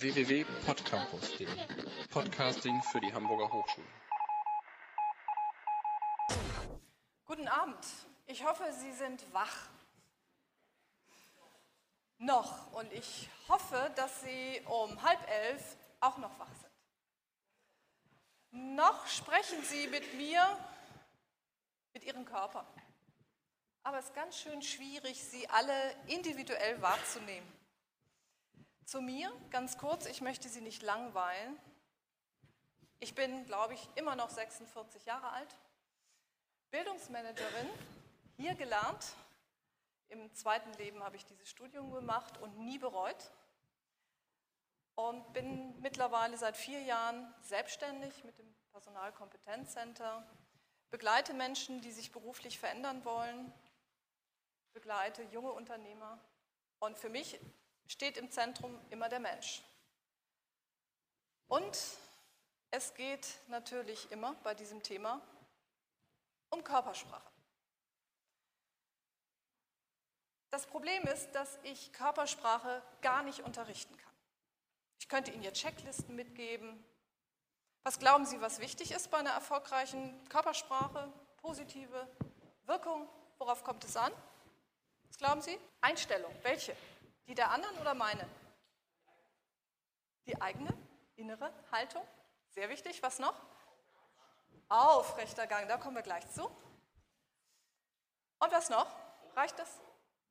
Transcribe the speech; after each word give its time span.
www.podcampus.de 0.00 1.46
Podcasting 2.08 2.82
für 2.84 3.00
die 3.00 3.12
Hamburger 3.12 3.52
Hochschule. 3.52 3.86
Guten 7.26 7.46
Abend. 7.48 7.84
Ich 8.26 8.42
hoffe, 8.42 8.64
Sie 8.72 8.92
sind 8.92 9.30
wach. 9.34 9.68
Noch. 12.16 12.72
Und 12.72 12.90
ich 12.94 13.28
hoffe, 13.46 13.92
dass 13.94 14.22
Sie 14.22 14.62
um 14.64 15.02
halb 15.02 15.20
elf 15.28 15.76
auch 16.00 16.16
noch 16.16 16.38
wach 16.38 16.54
sind. 16.54 16.72
Noch 18.76 19.06
sprechen 19.06 19.62
Sie 19.64 19.86
mit 19.88 20.14
mir, 20.14 20.42
mit 21.92 22.04
Ihrem 22.04 22.24
Körper. 22.24 22.66
Aber 23.82 23.98
es 23.98 24.06
ist 24.06 24.14
ganz 24.14 24.38
schön 24.38 24.62
schwierig, 24.62 25.22
Sie 25.22 25.46
alle 25.50 25.94
individuell 26.06 26.80
wahrzunehmen. 26.80 27.59
Zu 28.90 29.00
mir, 29.00 29.32
ganz 29.50 29.78
kurz, 29.78 30.06
ich 30.06 30.20
möchte 30.20 30.48
Sie 30.48 30.60
nicht 30.60 30.82
langweilen. 30.82 31.56
Ich 32.98 33.14
bin, 33.14 33.44
glaube 33.44 33.74
ich, 33.74 33.88
immer 33.94 34.16
noch 34.16 34.30
46 34.30 35.04
Jahre 35.04 35.30
alt, 35.30 35.56
Bildungsmanagerin, 36.72 37.68
hier 38.36 38.56
gelernt. 38.56 39.14
Im 40.08 40.34
zweiten 40.34 40.72
Leben 40.72 41.04
habe 41.04 41.14
ich 41.14 41.24
dieses 41.24 41.48
Studium 41.48 41.92
gemacht 41.92 42.38
und 42.38 42.58
nie 42.58 42.78
bereut. 42.78 43.30
Und 44.96 45.32
bin 45.34 45.80
mittlerweile 45.80 46.36
seit 46.36 46.56
vier 46.56 46.82
Jahren 46.82 47.32
selbstständig 47.42 48.24
mit 48.24 48.40
dem 48.40 48.52
Personalkompetenzcenter, 48.72 50.26
begleite 50.90 51.32
Menschen, 51.32 51.80
die 51.80 51.92
sich 51.92 52.10
beruflich 52.10 52.58
verändern 52.58 53.04
wollen, 53.04 53.52
begleite 54.72 55.22
junge 55.30 55.52
Unternehmer. 55.52 56.18
Und 56.80 56.98
für 56.98 57.08
mich 57.08 57.38
steht 57.90 58.16
im 58.16 58.30
Zentrum 58.30 58.78
immer 58.90 59.08
der 59.08 59.18
Mensch. 59.18 59.62
Und 61.48 61.76
es 62.70 62.94
geht 62.94 63.26
natürlich 63.48 64.10
immer 64.12 64.34
bei 64.44 64.54
diesem 64.54 64.80
Thema 64.82 65.20
um 66.50 66.62
Körpersprache. 66.62 67.28
Das 70.50 70.66
Problem 70.66 71.02
ist, 71.04 71.32
dass 71.32 71.58
ich 71.64 71.92
Körpersprache 71.92 72.82
gar 73.02 73.22
nicht 73.22 73.40
unterrichten 73.40 73.96
kann. 73.96 74.14
Ich 75.00 75.08
könnte 75.08 75.32
Ihnen 75.32 75.42
jetzt 75.42 75.60
Checklisten 75.60 76.14
mitgeben. 76.14 76.84
Was 77.82 77.98
glauben 77.98 78.26
Sie, 78.26 78.40
was 78.40 78.60
wichtig 78.60 78.92
ist 78.92 79.10
bei 79.10 79.18
einer 79.18 79.30
erfolgreichen 79.30 80.28
Körpersprache? 80.28 81.12
Positive 81.38 82.08
Wirkung? 82.66 83.08
Worauf 83.38 83.64
kommt 83.64 83.84
es 83.84 83.96
an? 83.96 84.12
Was 85.08 85.18
glauben 85.18 85.40
Sie? 85.40 85.58
Einstellung. 85.80 86.32
Welche? 86.42 86.76
Die 87.30 87.36
der 87.36 87.52
anderen 87.52 87.78
oder 87.78 87.94
meine? 87.94 88.28
Die 90.26 90.42
eigene 90.42 90.76
innere 91.14 91.54
Haltung. 91.70 92.04
Sehr 92.48 92.68
wichtig. 92.68 93.04
Was 93.04 93.20
noch? 93.20 93.40
Aufrechter 94.68 95.46
Gang. 95.46 95.68
Da 95.68 95.76
kommen 95.76 95.94
wir 95.94 96.02
gleich 96.02 96.28
zu. 96.30 96.46
Und 98.40 98.50
was 98.50 98.68
noch? 98.68 98.92
Reicht 99.36 99.56
das? 99.60 99.78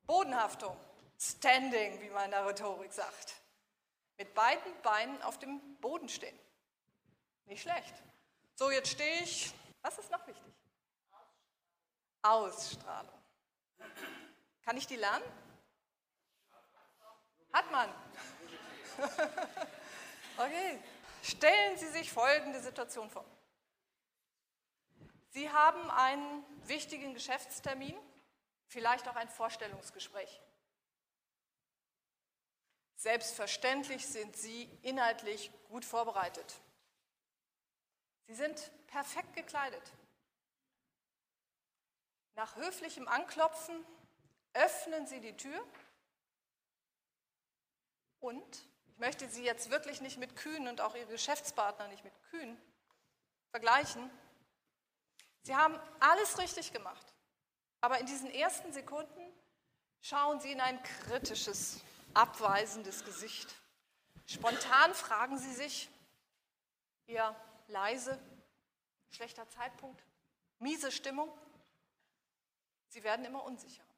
Bodenhaftung. 0.02 0.76
Standing, 1.18 2.02
wie 2.02 2.10
man 2.10 2.26
in 2.26 2.32
der 2.32 2.46
Rhetorik 2.46 2.92
sagt. 2.92 3.34
Mit 4.18 4.34
beiden 4.34 4.82
Beinen 4.82 5.22
auf 5.22 5.38
dem 5.38 5.76
Boden 5.76 6.10
stehen. 6.10 6.38
Nicht 7.46 7.62
schlecht. 7.62 7.94
So, 8.56 8.70
jetzt 8.70 8.90
stehe 8.90 9.22
ich. 9.22 9.54
Was 9.80 9.98
ist 9.98 10.10
noch 10.10 10.26
wichtig? 10.26 10.52
Ausstrahlung. 12.20 13.18
Kann 14.66 14.76
ich 14.76 14.86
die 14.86 14.96
lernen? 14.96 15.24
Hat 17.52 17.70
man. 17.70 17.88
okay. 20.36 20.78
Stellen 21.22 21.76
Sie 21.78 21.88
sich 21.88 22.12
folgende 22.12 22.60
Situation 22.60 23.10
vor. 23.10 23.24
Sie 25.30 25.50
haben 25.50 25.90
einen 25.90 26.44
wichtigen 26.66 27.14
Geschäftstermin, 27.14 27.96
vielleicht 28.66 29.06
auch 29.08 29.16
ein 29.16 29.28
Vorstellungsgespräch. 29.28 30.40
Selbstverständlich 32.96 34.06
sind 34.06 34.36
Sie 34.36 34.64
inhaltlich 34.82 35.50
gut 35.68 35.84
vorbereitet. 35.84 36.60
Sie 38.26 38.34
sind 38.34 38.70
perfekt 38.88 39.34
gekleidet. 39.34 39.82
Nach 42.34 42.56
höflichem 42.56 43.08
Anklopfen 43.08 43.84
öffnen 44.52 45.06
Sie 45.06 45.20
die 45.20 45.36
Tür 45.36 45.64
und 48.20 48.68
ich 48.86 48.98
möchte 48.98 49.28
Sie 49.28 49.44
jetzt 49.44 49.70
wirklich 49.70 50.00
nicht 50.00 50.18
mit 50.18 50.36
Kühn 50.36 50.68
und 50.68 50.80
auch 50.80 50.94
Ihre 50.94 51.06
Geschäftspartner 51.06 51.88
nicht 51.88 52.04
mit 52.04 52.12
Kühn 52.30 52.56
vergleichen. 53.50 54.10
Sie 55.42 55.56
haben 55.56 55.78
alles 56.00 56.38
richtig 56.38 56.72
gemacht. 56.72 57.14
Aber 57.80 57.98
in 57.98 58.06
diesen 58.06 58.30
ersten 58.30 58.72
Sekunden 58.72 59.32
schauen 60.02 60.40
Sie 60.40 60.52
in 60.52 60.60
ein 60.60 60.82
kritisches, 60.82 61.80
abweisendes 62.12 63.04
Gesicht. 63.04 63.54
Spontan 64.26 64.94
fragen 64.94 65.38
Sie 65.38 65.52
sich, 65.52 65.88
eher 67.06 67.34
leise, 67.68 68.18
schlechter 69.10 69.48
Zeitpunkt, 69.48 70.04
miese 70.58 70.92
Stimmung. 70.92 71.32
Sie 72.88 73.02
werden 73.02 73.24
immer 73.24 73.44
unsicherer 73.44 73.89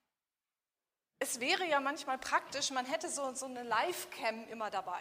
es 1.22 1.38
wäre 1.38 1.64
ja 1.66 1.78
manchmal 1.78 2.18
praktisch, 2.18 2.72
man 2.72 2.84
hätte 2.84 3.08
so, 3.08 3.32
so 3.32 3.46
eine 3.46 3.62
Live-Cam 3.62 4.48
immer 4.48 4.72
dabei. 4.72 5.00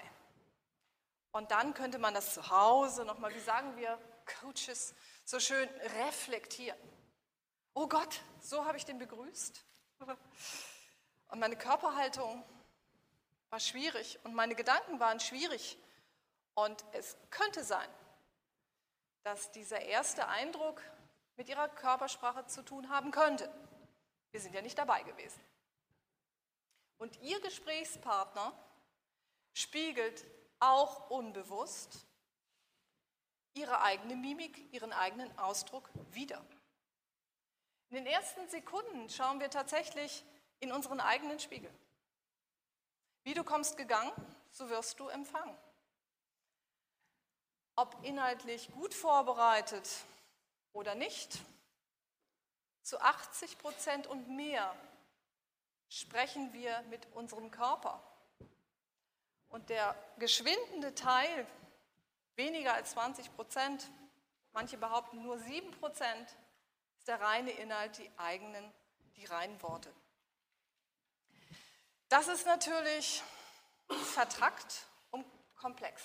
Und 1.31 1.49
dann 1.49 1.73
könnte 1.73 1.97
man 1.97 2.13
das 2.13 2.35
zu 2.35 2.47
Hause 2.51 3.05
nochmal, 3.05 3.33
wie 3.33 3.39
sagen 3.39 3.75
wir 3.75 3.97
Coaches, 4.39 4.93
so 5.25 5.39
schön 5.39 5.67
reflektieren. 6.05 6.77
Oh 7.73 7.87
Gott, 7.87 8.21
so 8.39 8.65
habe 8.65 8.77
ich 8.77 8.85
den 8.85 8.99
begrüßt. 8.99 9.65
Und 11.29 11.39
meine 11.39 11.55
Körperhaltung 11.55 12.43
war 13.49 13.59
schwierig 13.59 14.19
und 14.23 14.35
meine 14.35 14.53
Gedanken 14.53 14.99
waren 14.99 15.19
schwierig. 15.19 15.79
Und 16.53 16.85
es 16.91 17.17
könnte 17.31 17.63
sein, 17.63 17.89
dass 19.23 19.51
dieser 19.51 19.81
erste 19.81 20.27
Eindruck 20.27 20.83
mit 21.35 21.49
ihrer 21.49 21.67
Körpersprache 21.67 22.45
zu 22.45 22.61
tun 22.61 22.89
haben 22.89 23.09
könnte. 23.09 23.51
Wir 24.29 24.39
sind 24.39 24.53
ja 24.53 24.61
nicht 24.61 24.77
dabei 24.77 25.01
gewesen. 25.01 25.41
Und 27.01 27.19
Ihr 27.23 27.41
Gesprächspartner 27.41 28.53
spiegelt 29.53 30.23
auch 30.59 31.09
unbewusst 31.09 32.05
Ihre 33.55 33.81
eigene 33.81 34.15
Mimik, 34.15 34.71
Ihren 34.71 34.93
eigenen 34.93 35.35
Ausdruck 35.39 35.89
wider. 36.11 36.45
In 37.89 37.95
den 37.95 38.05
ersten 38.05 38.47
Sekunden 38.49 39.09
schauen 39.09 39.39
wir 39.39 39.49
tatsächlich 39.49 40.23
in 40.59 40.71
unseren 40.71 40.99
eigenen 40.99 41.39
Spiegel. 41.39 41.73
Wie 43.23 43.33
du 43.33 43.43
kommst 43.43 43.77
gegangen, 43.77 44.11
so 44.51 44.69
wirst 44.69 44.99
du 44.99 45.07
empfangen. 45.07 45.57
Ob 47.77 47.97
inhaltlich 48.03 48.71
gut 48.73 48.93
vorbereitet 48.93 49.89
oder 50.71 50.93
nicht, 50.93 51.39
zu 52.83 53.01
80 53.01 53.57
Prozent 53.57 54.05
und 54.05 54.27
mehr 54.29 54.75
sprechen 55.91 56.53
wir 56.53 56.81
mit 56.83 57.05
unserem 57.13 57.51
Körper. 57.51 58.01
Und 59.49 59.69
der 59.69 59.93
geschwindende 60.17 60.95
Teil, 60.95 61.45
weniger 62.35 62.73
als 62.73 62.91
20 62.91 63.35
Prozent, 63.35 63.91
manche 64.53 64.77
behaupten 64.77 65.21
nur 65.21 65.37
7 65.37 65.69
Prozent, 65.71 66.37
ist 66.97 67.09
der 67.09 67.19
reine 67.19 67.51
Inhalt, 67.51 67.97
die 67.97 68.09
eigenen, 68.17 68.71
die 69.17 69.25
reinen 69.25 69.61
Worte. 69.61 69.91
Das 72.07 72.29
ist 72.29 72.45
natürlich 72.45 73.21
vertrackt 74.13 74.85
und 75.11 75.25
komplex. 75.55 76.01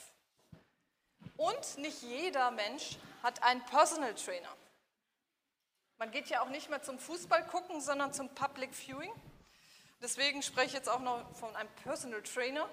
Und 1.37 1.78
nicht 1.78 2.02
jeder 2.02 2.50
Mensch 2.50 2.96
hat 3.22 3.40
einen 3.44 3.64
Personal 3.66 4.14
Trainer. 4.14 4.55
Man 5.99 6.10
geht 6.10 6.28
ja 6.28 6.43
auch 6.43 6.49
nicht 6.49 6.70
mehr 6.70 6.82
zum 6.82 6.99
Fußball 6.99 7.46
gucken, 7.46 7.81
sondern 7.81 8.12
zum 8.12 8.34
Public 8.34 8.75
Viewing. 8.75 9.12
Deswegen 10.00 10.43
spreche 10.43 10.66
ich 10.66 10.72
jetzt 10.75 10.88
auch 10.88 11.00
noch 11.00 11.34
von 11.37 11.54
einem 11.56 11.70
Personal 11.82 12.22
Trainer, 12.22 12.69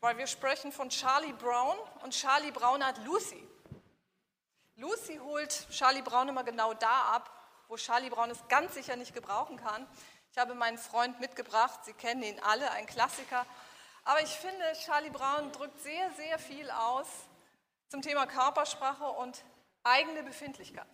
weil 0.00 0.16
wir 0.16 0.26
sprechen 0.26 0.72
von 0.72 0.88
Charlie 0.88 1.32
Brown 1.34 1.76
und 2.02 2.12
Charlie 2.12 2.50
Brown 2.50 2.84
hat 2.84 2.98
Lucy. 3.04 3.46
Lucy 4.76 5.18
holt 5.18 5.66
Charlie 5.70 6.02
Brown 6.02 6.28
immer 6.28 6.44
genau 6.44 6.72
da 6.72 7.14
ab, 7.14 7.30
wo 7.68 7.76
Charlie 7.76 8.08
Brown 8.08 8.30
es 8.30 8.38
ganz 8.48 8.74
sicher 8.74 8.96
nicht 8.96 9.12
gebrauchen 9.12 9.56
kann. 9.56 9.86
Ich 10.32 10.38
habe 10.38 10.54
meinen 10.54 10.78
Freund 10.78 11.20
mitgebracht, 11.20 11.84
Sie 11.84 11.92
kennen 11.92 12.22
ihn 12.22 12.40
alle, 12.40 12.70
ein 12.70 12.86
Klassiker. 12.86 13.44
Aber 14.04 14.22
ich 14.22 14.30
finde, 14.30 14.64
Charlie 14.84 15.10
Brown 15.10 15.52
drückt 15.52 15.80
sehr, 15.80 16.10
sehr 16.12 16.38
viel 16.38 16.70
aus 16.70 17.08
zum 17.88 18.00
Thema 18.00 18.26
Körpersprache 18.26 19.04
und 19.04 19.44
eigene 19.82 20.22
Befindlichkeit. 20.22 20.86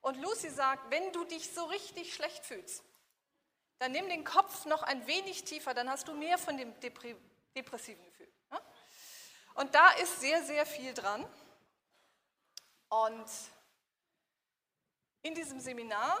Und 0.00 0.16
Lucy 0.16 0.48
sagt, 0.48 0.90
wenn 0.90 1.12
du 1.12 1.24
dich 1.24 1.52
so 1.52 1.64
richtig 1.64 2.14
schlecht 2.14 2.44
fühlst, 2.44 2.84
dann 3.78 3.92
nimm 3.92 4.08
den 4.08 4.24
Kopf 4.24 4.64
noch 4.64 4.82
ein 4.82 5.06
wenig 5.06 5.44
tiefer, 5.44 5.74
dann 5.74 5.90
hast 5.90 6.08
du 6.08 6.14
mehr 6.14 6.38
von 6.38 6.56
dem 6.56 6.72
depressiven 6.80 8.04
Gefühl. 8.04 8.32
Ja? 8.50 8.60
Und 9.54 9.74
da 9.74 9.90
ist 9.92 10.20
sehr, 10.20 10.42
sehr 10.44 10.64
viel 10.66 10.94
dran. 10.94 11.26
Und 12.88 13.26
in 15.22 15.34
diesem 15.34 15.60
Seminar, 15.60 16.18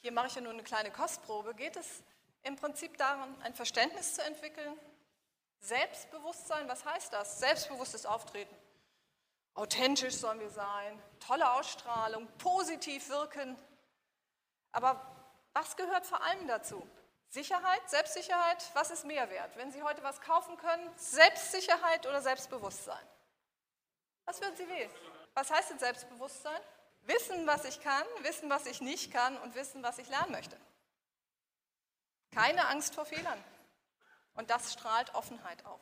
hier 0.00 0.12
mache 0.12 0.28
ich 0.28 0.34
ja 0.36 0.40
nur 0.40 0.52
eine 0.52 0.62
kleine 0.62 0.90
Kostprobe, 0.90 1.54
geht 1.54 1.76
es 1.76 2.02
im 2.42 2.56
Prinzip 2.56 2.96
darum, 2.96 3.34
ein 3.42 3.54
Verständnis 3.54 4.14
zu 4.14 4.22
entwickeln. 4.22 4.78
Selbstbewusstsein, 5.60 6.68
was 6.68 6.84
heißt 6.84 7.12
das? 7.12 7.40
Selbstbewusstes 7.40 8.06
Auftreten. 8.06 8.54
Authentisch 9.54 10.14
sollen 10.14 10.38
wir 10.38 10.50
sein, 10.50 11.02
tolle 11.18 11.50
Ausstrahlung, 11.52 12.28
positiv 12.38 13.08
wirken. 13.08 13.58
Aber 14.70 15.15
was 15.56 15.74
gehört 15.74 16.06
vor 16.06 16.22
allem 16.22 16.46
dazu? 16.46 16.86
Sicherheit, 17.30 17.88
Selbstsicherheit, 17.88 18.62
was 18.74 18.90
ist 18.90 19.06
mehr 19.06 19.30
wert? 19.30 19.56
Wenn 19.56 19.72
Sie 19.72 19.82
heute 19.82 20.02
was 20.02 20.20
kaufen 20.20 20.56
können, 20.58 20.90
Selbstsicherheit 20.96 22.06
oder 22.06 22.20
Selbstbewusstsein? 22.20 23.04
Was 24.26 24.38
würden 24.42 24.54
Sie 24.54 24.68
wählen? 24.68 24.90
Was 25.32 25.50
heißt 25.50 25.70
denn 25.70 25.78
Selbstbewusstsein? 25.78 26.60
Wissen, 27.02 27.46
was 27.46 27.64
ich 27.64 27.80
kann, 27.80 28.04
wissen, 28.20 28.50
was 28.50 28.66
ich 28.66 28.82
nicht 28.82 29.10
kann 29.12 29.38
und 29.38 29.54
wissen, 29.54 29.82
was 29.82 29.96
ich 29.96 30.08
lernen 30.08 30.32
möchte. 30.32 30.58
Keine 32.32 32.68
Angst 32.68 32.94
vor 32.94 33.06
Fehlern. 33.06 33.42
Und 34.34 34.50
das 34.50 34.74
strahlt 34.74 35.14
Offenheit 35.14 35.64
auf. 35.64 35.80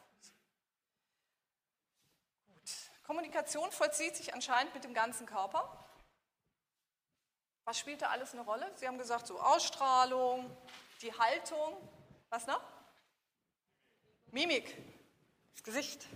Gut. 2.47 2.71
Kommunikation 3.03 3.73
vollzieht 3.73 4.15
sich 4.15 4.35
anscheinend 4.35 4.73
mit 4.73 4.85
dem 4.85 4.95
ganzen 4.95 5.27
Körper. 5.27 5.84
Was 7.65 7.79
spielt 7.79 8.03
da 8.03 8.09
alles 8.11 8.33
eine 8.33 8.43
Rolle? 8.43 8.71
Sie 8.77 8.87
haben 8.87 8.99
gesagt, 8.99 9.27
so 9.27 9.41
Ausstrahlung, 9.41 10.55
die 11.01 11.13
Haltung. 11.13 11.77
Was 12.29 12.47
noch? 12.47 12.63
Mimik, 14.27 14.77
das 15.53 15.63
Gesicht. 15.63 16.07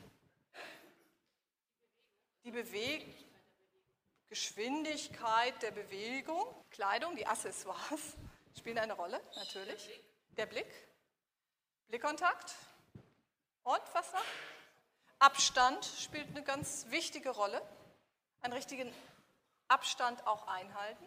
Die 2.44 2.50
Bewegung, 2.50 3.14
Geschwindigkeit 4.28 5.62
der 5.62 5.70
Bewegung, 5.70 6.44
Kleidung, 6.70 7.16
die 7.16 7.26
Accessoires 7.26 8.16
spielen 8.56 8.78
eine 8.78 8.92
Rolle, 8.92 9.20
natürlich. 9.36 9.88
Der 10.36 10.46
Blick, 10.46 10.70
Blickkontakt 11.88 12.54
und 13.62 13.82
was 13.92 14.12
noch? 14.12 14.24
Abstand 15.18 15.84
spielt 15.84 16.28
eine 16.28 16.42
ganz 16.42 16.86
wichtige 16.90 17.30
Rolle. 17.30 17.62
Einen 18.40 18.52
richtigen 18.52 18.92
Abstand 19.68 20.26
auch 20.26 20.46
einhalten. 20.46 21.06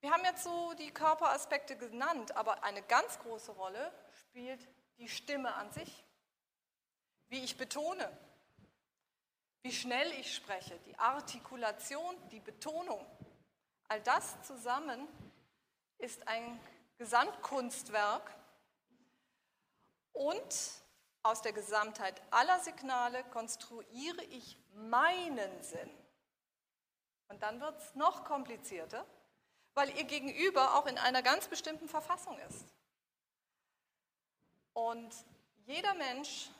Wir 0.00 0.10
haben 0.10 0.24
jetzt 0.24 0.44
so 0.44 0.72
die 0.74 0.90
Körperaspekte 0.90 1.76
genannt, 1.76 2.34
aber 2.36 2.64
eine 2.64 2.82
ganz 2.82 3.18
große 3.18 3.52
Rolle 3.52 3.92
spielt 4.12 4.66
die 4.98 5.08
Stimme 5.08 5.54
an 5.54 5.70
sich. 5.72 6.04
Wie 7.28 7.44
ich 7.44 7.58
betone, 7.58 8.10
wie 9.62 9.72
schnell 9.72 10.10
ich 10.12 10.34
spreche, 10.34 10.78
die 10.86 10.98
Artikulation, 10.98 12.16
die 12.30 12.40
Betonung. 12.40 13.04
All 13.88 14.00
das 14.02 14.42
zusammen 14.42 15.06
ist 15.98 16.26
ein 16.26 16.58
Gesamtkunstwerk 16.96 18.34
und 20.12 20.80
aus 21.22 21.42
der 21.42 21.52
Gesamtheit 21.52 22.20
aller 22.30 22.58
Signale 22.60 23.22
konstruiere 23.24 24.22
ich 24.24 24.58
meinen 24.72 25.62
Sinn. 25.62 25.90
Und 27.28 27.42
dann 27.42 27.60
wird 27.60 27.78
es 27.78 27.94
noch 27.94 28.24
komplizierter, 28.24 29.04
weil 29.80 29.96
ihr 29.96 30.04
Gegenüber 30.04 30.74
auch 30.74 30.84
in 30.84 30.98
einer 30.98 31.22
ganz 31.22 31.48
bestimmten 31.48 31.88
Verfassung 31.88 32.38
ist. 32.50 32.66
Und 34.74 35.10
jeder 35.64 35.94
Mensch 35.94 36.50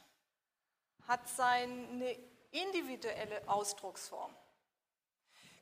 hat 1.07 1.29
seine 1.29 2.17
individuelle 2.51 3.47
Ausdrucksform. 3.47 4.35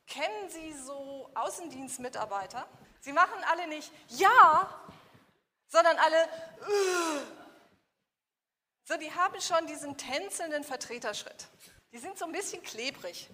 Kennen 0.06 0.48
Sie 0.50 0.72
so 0.72 1.28
Außendienstmitarbeiter? 1.34 2.68
Sie 3.00 3.12
machen 3.12 3.42
alle 3.50 3.66
nicht 3.66 3.90
ja, 4.10 4.72
sondern 5.66 5.96
alle 5.98 6.28
uh. 6.60 7.20
so, 8.84 8.96
die 8.98 9.12
haben 9.12 9.40
schon 9.40 9.66
diesen 9.66 9.98
tänzelnden 9.98 10.62
Vertreterschritt. 10.62 11.48
Die 11.90 11.98
sind 11.98 12.18
so 12.18 12.24
ein 12.24 12.32
bisschen 12.32 12.62
klebrig. 12.62 13.28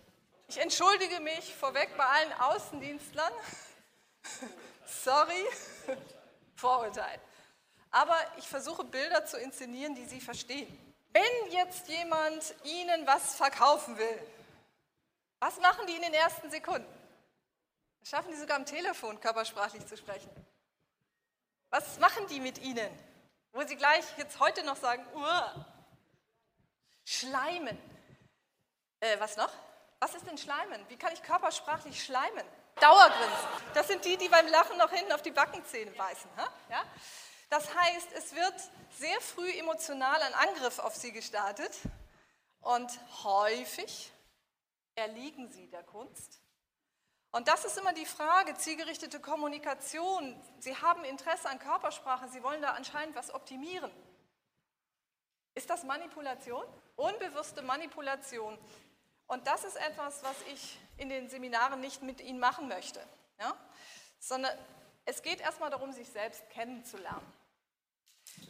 Ich 0.48 0.56
entschuldige 0.56 1.20
mich 1.20 1.54
vorweg 1.54 1.94
bei 1.98 2.06
allen 2.06 2.32
Außendienstlern. 2.32 3.32
Sorry, 4.86 5.44
Vorurteil. 6.56 7.20
Aber 7.90 8.18
ich 8.38 8.48
versuche 8.48 8.84
Bilder 8.84 9.24
zu 9.24 9.38
inszenieren, 9.38 9.94
die 9.94 10.06
Sie 10.06 10.20
verstehen. 10.20 10.94
Wenn 11.12 11.52
jetzt 11.52 11.88
jemand 11.88 12.54
Ihnen 12.64 13.06
was 13.06 13.36
verkaufen 13.36 13.96
will, 13.96 14.26
was 15.38 15.58
machen 15.60 15.86
die 15.86 15.94
in 15.94 16.02
den 16.02 16.14
ersten 16.14 16.50
Sekunden? 16.50 16.92
Das 18.00 18.10
schaffen 18.10 18.32
die 18.32 18.36
sogar 18.36 18.56
am 18.56 18.66
Telefon 18.66 19.20
körpersprachlich 19.20 19.86
zu 19.86 19.96
sprechen. 19.96 20.30
Was 21.70 21.98
machen 21.98 22.26
die 22.28 22.40
mit 22.40 22.58
Ihnen? 22.58 22.90
Wo 23.52 23.62
Sie 23.62 23.76
gleich 23.76 24.04
jetzt 24.16 24.40
heute 24.40 24.64
noch 24.64 24.76
sagen, 24.76 25.06
Uah. 25.14 25.66
Schleimen. 27.04 27.78
Äh, 29.00 29.20
was 29.20 29.36
noch? 29.36 29.52
Was 30.00 30.14
ist 30.14 30.26
denn 30.26 30.38
Schleimen? 30.38 30.84
Wie 30.88 30.96
kann 30.96 31.12
ich 31.12 31.22
körpersprachlich 31.22 32.02
schleimen? 32.02 32.46
Dauergrinsen. 32.80 33.48
Das 33.74 33.88
sind 33.88 34.04
die, 34.04 34.16
die 34.16 34.28
beim 34.28 34.46
Lachen 34.48 34.76
noch 34.78 34.90
hinten 34.90 35.12
auf 35.12 35.22
die 35.22 35.30
Backenzähne 35.30 35.90
beißen. 35.92 36.30
Ja? 36.70 36.84
Das 37.50 37.74
heißt, 37.74 38.08
es 38.16 38.34
wird 38.34 38.54
sehr 38.98 39.20
früh 39.20 39.50
emotional 39.58 40.20
ein 40.22 40.34
Angriff 40.34 40.78
auf 40.78 40.94
sie 40.94 41.12
gestartet 41.12 41.72
und 42.60 42.90
häufig 43.22 44.12
erliegen 44.94 45.50
sie 45.50 45.68
der 45.68 45.82
Kunst. 45.82 46.40
Und 47.30 47.48
das 47.48 47.64
ist 47.64 47.76
immer 47.78 47.92
die 47.92 48.06
Frage, 48.06 48.54
zielgerichtete 48.54 49.18
Kommunikation. 49.18 50.40
Sie 50.60 50.76
haben 50.76 51.04
Interesse 51.04 51.48
an 51.48 51.58
Körpersprache, 51.58 52.28
Sie 52.28 52.42
wollen 52.44 52.62
da 52.62 52.70
anscheinend 52.70 53.16
was 53.16 53.34
optimieren. 53.34 53.90
Ist 55.54 55.68
das 55.68 55.82
Manipulation? 55.82 56.64
Unbewusste 56.96 57.62
Manipulation. 57.62 58.56
Und 59.26 59.46
das 59.46 59.64
ist 59.64 59.76
etwas, 59.76 60.22
was 60.22 60.36
ich 60.52 60.78
in 60.96 61.08
den 61.08 61.28
Seminaren 61.28 61.80
nicht 61.80 62.02
mit 62.02 62.20
Ihnen 62.20 62.38
machen 62.38 62.68
möchte, 62.68 63.00
ja? 63.40 63.56
sondern 64.18 64.56
es 65.04 65.22
geht 65.22 65.40
erstmal 65.40 65.70
darum, 65.70 65.92
sich 65.92 66.08
selbst 66.08 66.48
kennenzulernen. 66.50 67.32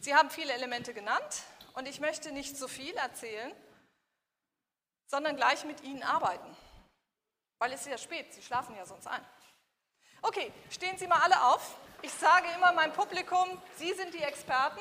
Sie 0.01 0.15
haben 0.15 0.31
viele 0.31 0.53
Elemente 0.53 0.95
genannt 0.95 1.43
und 1.75 1.89
ich 1.89 2.01
möchte 2.01 2.33
nicht 2.33 2.57
so 2.57 2.69
viel 2.69 2.95
erzählen, 2.95 3.53
sondern 5.07 5.37
gleich 5.37 5.65
mit 5.65 5.83
Ihnen 5.83 6.03
arbeiten, 6.03 6.57
weil 7.59 7.73
es 7.73 7.83
ist 7.83 7.89
ja 7.89 7.99
spät, 7.99 8.33
Sie 8.33 8.43
schlafen 8.43 8.77
ja 8.77 8.87
sonst 8.87 9.07
ein. 9.07 9.25
Okay, 10.23 10.53
stehen 10.71 10.97
Sie 10.97 11.07
mal 11.07 11.21
alle 11.21 11.45
auf. 11.49 11.77
Ich 12.03 12.13
sage 12.13 12.47
immer 12.57 12.73
meinem 12.73 12.93
Publikum, 12.93 13.61
Sie 13.77 13.93
sind 13.95 14.15
die 14.15 14.23
Experten. 14.23 14.81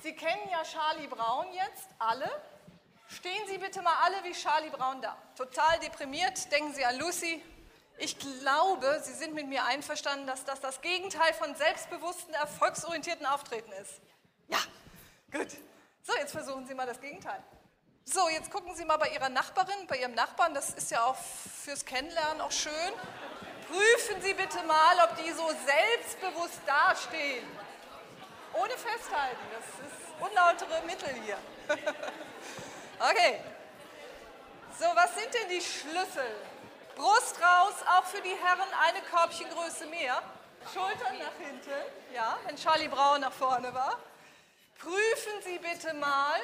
Sie 0.00 0.14
kennen 0.14 0.48
ja 0.50 0.62
Charlie 0.62 1.06
Brown 1.06 1.52
jetzt, 1.52 1.88
alle. 1.98 2.30
Stehen 3.16 3.46
Sie 3.46 3.58
bitte 3.58 3.82
mal 3.82 3.94
alle 4.02 4.24
wie 4.24 4.32
Charlie 4.32 4.70
Brown 4.70 5.02
da. 5.02 5.16
Total 5.36 5.78
deprimiert, 5.80 6.50
denken 6.50 6.72
Sie 6.72 6.84
an 6.84 6.98
Lucy, 6.98 7.42
ich 7.98 8.18
glaube, 8.18 9.00
Sie 9.04 9.12
sind 9.12 9.34
mit 9.34 9.46
mir 9.48 9.64
einverstanden, 9.64 10.26
dass 10.26 10.44
das 10.44 10.60
das 10.60 10.80
Gegenteil 10.80 11.32
von 11.34 11.54
selbstbewussten, 11.54 12.32
erfolgsorientierten 12.34 13.26
Auftreten 13.26 13.70
ist. 13.72 14.00
Ja, 14.48 14.58
gut. 15.30 15.48
So, 16.02 16.14
jetzt 16.16 16.32
versuchen 16.32 16.66
Sie 16.66 16.74
mal 16.74 16.86
das 16.86 17.00
Gegenteil. 17.00 17.42
So, 18.04 18.28
jetzt 18.28 18.50
gucken 18.50 18.74
Sie 18.74 18.84
mal 18.84 18.96
bei 18.96 19.10
Ihrer 19.10 19.28
Nachbarin, 19.28 19.86
bei 19.86 19.98
Ihrem 19.98 20.14
Nachbarn, 20.14 20.54
das 20.54 20.70
ist 20.70 20.90
ja 20.90 21.04
auch 21.04 21.16
fürs 21.16 21.84
Kennenlernen 21.84 22.40
auch 22.40 22.50
schön. 22.50 22.92
Prüfen 23.68 24.20
Sie 24.22 24.34
bitte 24.34 24.62
mal, 24.64 24.96
ob 25.04 25.16
die 25.22 25.30
so 25.32 25.48
selbstbewusst 25.64 26.60
dastehen. 26.66 27.46
Ohne 28.54 28.72
festhalten, 28.72 29.42
das 29.52 29.86
ist 29.86 30.20
unlautere 30.20 30.82
Mittel 30.86 31.14
hier. 31.24 31.38
okay. 32.98 33.40
So, 34.78 34.86
was 34.94 35.14
sind 35.14 35.32
denn 35.34 35.48
die 35.48 35.60
Schlüssel? 35.60 36.34
Brust 36.96 37.40
raus, 37.40 37.74
auch 37.96 38.04
für 38.04 38.20
die 38.20 38.34
Herren 38.34 38.68
eine 38.80 39.00
Körbchengröße 39.02 39.86
mehr. 39.86 40.22
Schultern 40.72 41.18
nach 41.18 41.46
hinten, 41.46 41.70
ja, 42.14 42.38
wenn 42.46 42.56
Charlie 42.56 42.88
Braun 42.88 43.20
nach 43.20 43.32
vorne 43.32 43.72
war. 43.74 43.98
Prüfen 44.78 45.42
Sie 45.44 45.58
bitte 45.58 45.94
mal, 45.94 46.40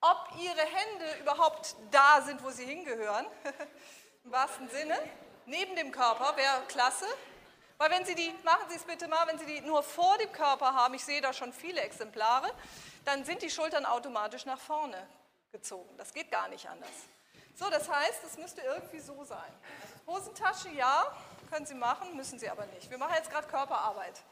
ob 0.00 0.28
Ihre 0.38 0.60
Hände 0.60 1.20
überhaupt 1.20 1.76
da 1.90 2.22
sind, 2.22 2.42
wo 2.42 2.50
sie 2.50 2.64
hingehören. 2.64 3.26
Im 4.24 4.32
wahrsten 4.32 4.68
Sinne. 4.70 4.98
Neben 5.46 5.74
dem 5.76 5.90
Körper 5.90 6.36
wäre 6.36 6.62
klasse. 6.68 7.06
Weil 7.78 7.90
wenn 7.90 8.04
Sie 8.04 8.14
die, 8.14 8.32
machen 8.44 8.68
Sie 8.68 8.76
es 8.76 8.84
bitte 8.84 9.08
mal, 9.08 9.26
wenn 9.26 9.38
Sie 9.38 9.46
die 9.46 9.60
nur 9.60 9.82
vor 9.82 10.16
dem 10.18 10.30
Körper 10.32 10.74
haben, 10.74 10.94
ich 10.94 11.04
sehe 11.04 11.20
da 11.20 11.32
schon 11.32 11.52
viele 11.52 11.80
Exemplare, 11.80 12.50
dann 13.04 13.24
sind 13.24 13.42
die 13.42 13.50
Schultern 13.50 13.86
automatisch 13.86 14.44
nach 14.46 14.60
vorne 14.60 15.06
gezogen. 15.52 15.96
Das 15.98 16.12
geht 16.12 16.30
gar 16.30 16.48
nicht 16.48 16.68
anders. 16.68 16.90
So, 17.54 17.68
das 17.68 17.88
heißt, 17.88 18.24
es 18.24 18.38
müsste 18.38 18.62
irgendwie 18.62 19.00
so 19.00 19.22
sein. 19.24 19.52
Hosentasche, 20.06 20.70
ja, 20.70 21.14
können 21.50 21.66
Sie 21.66 21.74
machen, 21.74 22.16
müssen 22.16 22.38
Sie 22.38 22.48
aber 22.48 22.64
nicht. 22.66 22.90
Wir 22.90 22.98
machen 22.98 23.14
jetzt 23.14 23.30
gerade 23.30 23.46
Körperarbeit. 23.46 24.22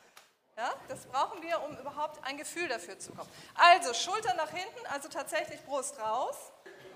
Ja, 0.57 0.75
das 0.89 1.07
brauchen 1.07 1.43
wir, 1.43 1.63
um 1.63 1.77
überhaupt 1.79 2.23
ein 2.25 2.37
Gefühl 2.37 2.69
dafür 2.69 2.99
zu 2.99 3.11
bekommen. 3.11 3.31
Also 3.55 3.95
Schultern 3.95 4.37
nach 4.37 4.51
hinten, 4.51 4.87
also 4.87 5.09
tatsächlich 5.09 5.63
Brust 5.65 5.99
raus. 6.01 6.37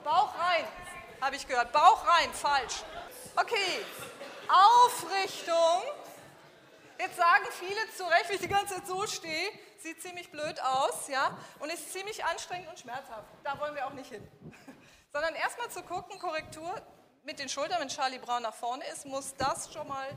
Bauch 0.02 0.34
rein, 0.38 0.66
habe 1.20 1.36
ich 1.36 1.46
gehört. 1.46 1.72
Bauch 1.72 2.06
rein, 2.06 2.32
falsch. 2.32 2.82
Okay, 3.36 3.84
Aufrichtung. 4.48 5.82
Jetzt 6.98 7.16
sagen 7.16 7.44
viele 7.58 7.90
zu 7.96 8.04
Recht, 8.04 8.28
wie 8.30 8.34
ich 8.34 8.40
die 8.40 8.48
ganze 8.48 8.74
Zeit 8.76 8.86
so 8.86 9.06
stehe, 9.06 9.50
sieht 9.84 10.00
ziemlich 10.00 10.30
blöd 10.30 10.60
aus, 10.62 11.08
ja, 11.08 11.36
und 11.60 11.70
ist 11.70 11.92
ziemlich 11.92 12.24
anstrengend 12.24 12.68
und 12.70 12.78
schmerzhaft. 12.78 13.28
Da 13.42 13.58
wollen 13.60 13.74
wir 13.74 13.86
auch 13.86 13.92
nicht 13.92 14.10
hin. 14.10 14.26
Sondern 15.12 15.34
erstmal 15.34 15.70
zu 15.70 15.82
gucken, 15.82 16.18
Korrektur 16.18 16.74
mit 17.22 17.38
den 17.38 17.50
Schultern, 17.50 17.80
wenn 17.80 17.88
Charlie 17.88 18.18
Brown 18.18 18.42
nach 18.42 18.54
vorne 18.54 18.84
ist, 18.88 19.04
muss 19.04 19.34
das 19.36 19.72
schon 19.72 19.86
mal, 19.86 20.08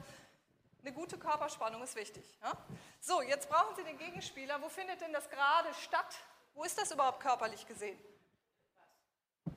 eine 0.81 0.93
gute 0.93 1.17
Körperspannung 1.17 1.83
ist 1.83 1.97
wichtig. 1.97 2.23
Ja? 2.41 2.53
So, 3.01 3.21
jetzt 3.21 3.49
brauchen 3.49 3.75
Sie 3.75 3.83
den 3.83 3.97
Gegenspieler. 3.97 4.61
Wo 4.61 4.69
findet 4.69 5.01
denn 5.01 5.11
das 5.11 5.29
gerade 5.29 5.73
statt? 5.73 6.15
Wo 6.53 6.63
ist 6.63 6.79
das 6.79 6.91
überhaupt 6.91 7.19
körperlich 7.19 7.67
gesehen? 7.67 7.99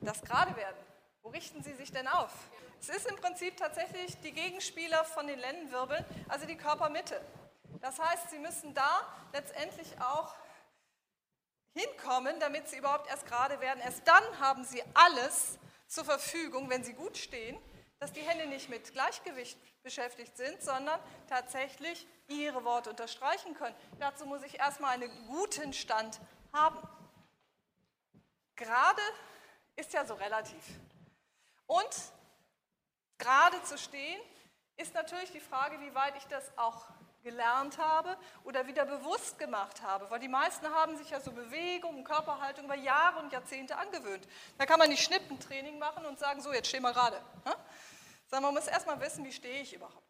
Das 0.01 0.21
gerade 0.21 0.53
werden. 0.57 0.77
Wo 1.21 1.29
richten 1.29 1.63
Sie 1.63 1.73
sich 1.73 1.91
denn 1.91 2.07
auf? 2.09 2.33
Es 2.81 2.89
ist 2.89 3.05
im 3.05 3.15
Prinzip 3.15 3.55
tatsächlich 3.55 4.19
die 4.21 4.33
Gegenspieler 4.33 5.05
von 5.05 5.25
den 5.27 5.39
Lendenwirbeln, 5.39 6.03
also 6.27 6.45
die 6.45 6.57
Körpermitte. 6.57 7.21
Das 7.81 7.99
heißt, 7.99 8.29
Sie 8.29 8.39
müssen 8.39 8.73
da 8.73 9.01
letztendlich 9.33 9.99
auch 9.99 10.35
hinkommen, 11.73 12.39
damit 12.39 12.69
Sie 12.69 12.77
überhaupt 12.77 13.09
erst 13.09 13.25
gerade 13.25 13.59
werden. 13.59 13.81
Erst 13.81 14.07
dann 14.07 14.39
haben 14.39 14.63
Sie 14.63 14.83
alles 14.93 15.57
zur 15.87 16.05
Verfügung, 16.05 16.69
wenn 16.69 16.83
Sie 16.83 16.93
gut 16.93 17.17
stehen, 17.17 17.59
dass 17.99 18.13
die 18.13 18.21
Hände 18.21 18.47
nicht 18.47 18.69
mit 18.69 18.93
Gleichgewicht 18.93 19.57
beschäftigt 19.83 20.37
sind, 20.37 20.61
sondern 20.61 20.99
tatsächlich 21.27 22.07
Ihre 22.27 22.63
Worte 22.63 22.89
unterstreichen 22.89 23.55
können. 23.55 23.75
Dazu 23.99 24.25
muss 24.25 24.43
ich 24.43 24.59
erstmal 24.59 24.91
einen 24.91 25.27
guten 25.27 25.73
Stand 25.73 26.19
haben. 26.53 26.77
Gerade 28.55 29.01
ist 29.75 29.93
ja 29.93 30.05
so 30.05 30.13
relativ. 30.13 30.63
Und 31.65 31.95
gerade 33.17 33.61
zu 33.63 33.77
stehen 33.77 34.19
ist 34.77 34.93
natürlich 34.93 35.31
die 35.31 35.39
Frage, 35.39 35.79
wie 35.81 35.93
weit 35.95 36.15
ich 36.17 36.25
das 36.27 36.57
auch 36.57 36.85
gelernt 37.23 37.77
habe 37.77 38.17
oder 38.43 38.67
wieder 38.67 38.85
bewusst 38.85 39.37
gemacht 39.37 39.81
habe. 39.81 40.09
Weil 40.09 40.19
die 40.19 40.27
meisten 40.27 40.67
haben 40.67 40.97
sich 40.97 41.09
ja 41.09 41.19
so 41.19 41.31
Bewegung 41.31 41.97
und 41.97 42.03
Körperhaltung 42.03 42.65
über 42.65 42.75
Jahre 42.75 43.19
und 43.19 43.31
Jahrzehnte 43.31 43.77
angewöhnt. 43.77 44.27
Da 44.57 44.65
kann 44.65 44.79
man 44.79 44.89
nicht 44.89 45.03
Schnippentraining 45.03 45.79
machen 45.79 46.05
und 46.05 46.19
sagen, 46.19 46.41
so, 46.41 46.53
jetzt 46.53 46.67
steh 46.67 46.79
mal 46.79 46.93
gerade. 46.93 47.21
Ne? 47.45 47.55
Sondern 48.29 48.53
man 48.53 48.61
muss 48.61 48.67
erstmal 48.67 48.99
wissen, 48.99 49.23
wie 49.25 49.31
stehe 49.31 49.61
ich 49.61 49.73
überhaupt. 49.73 50.01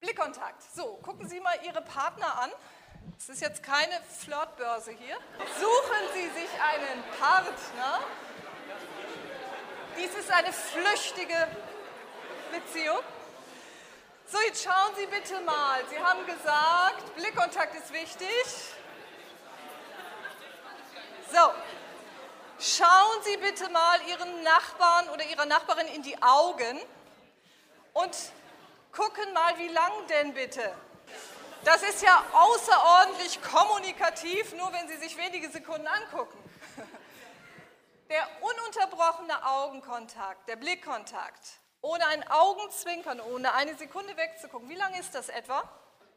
Blickkontakt. 0.00 0.62
So, 0.74 0.96
gucken 0.96 1.28
Sie 1.28 1.40
mal 1.40 1.58
Ihre 1.64 1.80
Partner 1.80 2.40
an. 2.40 2.50
Es 3.18 3.28
ist 3.28 3.40
jetzt 3.40 3.62
keine 3.62 4.00
Flirtbörse 4.18 4.92
hier. 4.92 5.16
Suchen 5.58 6.12
Sie 6.14 6.28
sich 6.40 6.50
einen 6.60 7.02
Partner. 7.18 8.00
Dies 9.96 10.14
ist 10.14 10.30
eine 10.30 10.52
flüchtige 10.52 11.48
Beziehung. 12.50 12.98
So, 14.26 14.38
jetzt 14.46 14.64
schauen 14.64 14.94
Sie 14.96 15.06
bitte 15.06 15.38
mal. 15.40 15.84
Sie 15.90 15.98
haben 15.98 16.24
gesagt, 16.24 17.14
Blickkontakt 17.14 17.74
ist 17.74 17.92
wichtig. 17.92 18.44
So, 21.30 21.52
schauen 22.58 23.22
Sie 23.22 23.36
bitte 23.36 23.68
mal 23.68 24.00
Ihren 24.08 24.42
Nachbarn 24.42 25.10
oder 25.10 25.24
Ihrer 25.24 25.44
Nachbarin 25.44 25.88
in 25.88 26.02
die 26.02 26.20
Augen 26.22 26.80
und 27.92 28.16
gucken 28.92 29.32
mal, 29.34 29.58
wie 29.58 29.68
lang 29.68 29.92
denn 30.08 30.32
bitte. 30.32 30.74
Das 31.64 31.82
ist 31.82 32.02
ja 32.02 32.24
außerordentlich 32.32 33.42
kommunikativ, 33.42 34.54
nur 34.54 34.72
wenn 34.72 34.88
Sie 34.88 34.96
sich 34.96 35.16
wenige 35.18 35.50
Sekunden 35.50 35.86
angucken. 35.86 36.38
Der 38.08 38.26
ununterbrochene 38.40 39.46
Augenkontakt, 39.46 40.48
der 40.48 40.56
Blickkontakt, 40.56 41.58
ohne 41.84 42.06
ein 42.06 42.26
Augenzwinkern, 42.30 43.20
ohne 43.20 43.52
eine 43.52 43.76
Sekunde 43.76 44.16
wegzugucken. 44.16 44.70
Wie 44.70 44.74
lange 44.74 44.98
ist 44.98 45.14
das 45.14 45.28
etwa? 45.28 45.62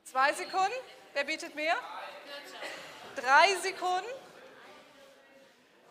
Zwei 0.06 0.32
Sekunden? 0.32 0.72
Wer 1.14 1.26
bietet 1.26 1.56
mehr? 1.56 1.76
Drei 3.18 3.54
Sekunden? 3.56 4.08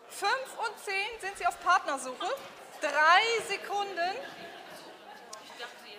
Fünf 0.09 0.57
und 0.57 0.79
zehn 0.83 1.21
sind 1.21 1.37
Sie 1.37 1.45
auf 1.45 1.61
Partnersuche? 1.61 2.27
Drei 2.81 3.21
Sekunden? 3.47 4.15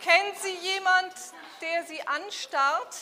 Kennt 0.03 0.39
Sie 0.39 0.55
jemand, 0.57 1.15
der 1.61 1.85
Sie 1.85 2.05
anstarrt? 2.05 2.97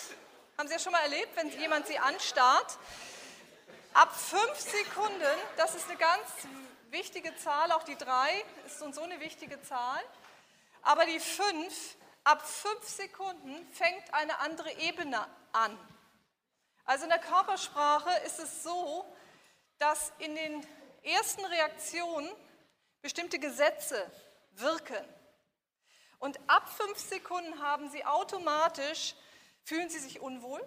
Haben 0.59 0.69
Sie 0.69 0.75
das 0.75 0.83
schon 0.83 0.93
mal 0.93 1.03
erlebt, 1.03 1.35
wenn 1.37 1.49
jemand 1.59 1.87
Sie 1.87 1.99
anstarrt? 1.99 2.77
Ab 3.95 4.15
fünf 4.15 4.61
Sekunden, 4.61 5.23
das 5.57 5.75
ist 5.75 5.89
eine 5.89 5.97
ganz 5.97 6.27
wichtige 6.91 7.35
Zahl, 7.37 7.73
auch 7.73 7.85
die 7.85 7.97
drei 7.97 8.45
ist 8.67 8.79
so 8.79 9.03
eine 9.03 9.21
wichtige 9.21 9.63
Zahl. 9.63 10.03
Aber 10.87 11.05
die 11.05 11.19
fünf, 11.19 11.97
ab 12.23 12.47
fünf 12.47 12.89
Sekunden 12.89 13.67
fängt 13.73 14.15
eine 14.15 14.39
andere 14.39 14.71
Ebene 14.75 15.27
an. 15.51 15.77
Also 16.85 17.05
in 17.05 17.11
der 17.11 17.19
Körpersprache 17.19 18.11
ist 18.25 18.39
es 18.39 18.63
so, 18.63 19.05
dass 19.79 20.13
in 20.19 20.37
den 20.37 20.65
ersten 21.03 21.45
Reaktionen 21.45 22.31
bestimmte 23.03 23.41
Gesetze 23.41 24.09
wirken. 24.53 25.05
Und 26.21 26.39
ab 26.47 26.69
fünf 26.69 27.01
Sekunden 27.01 27.61
haben 27.61 27.91
sie 27.91 28.05
automatisch, 28.05 29.17
fühlen 29.65 29.91
sie 29.91 29.99
sich 29.99 30.21
unwohl, 30.21 30.65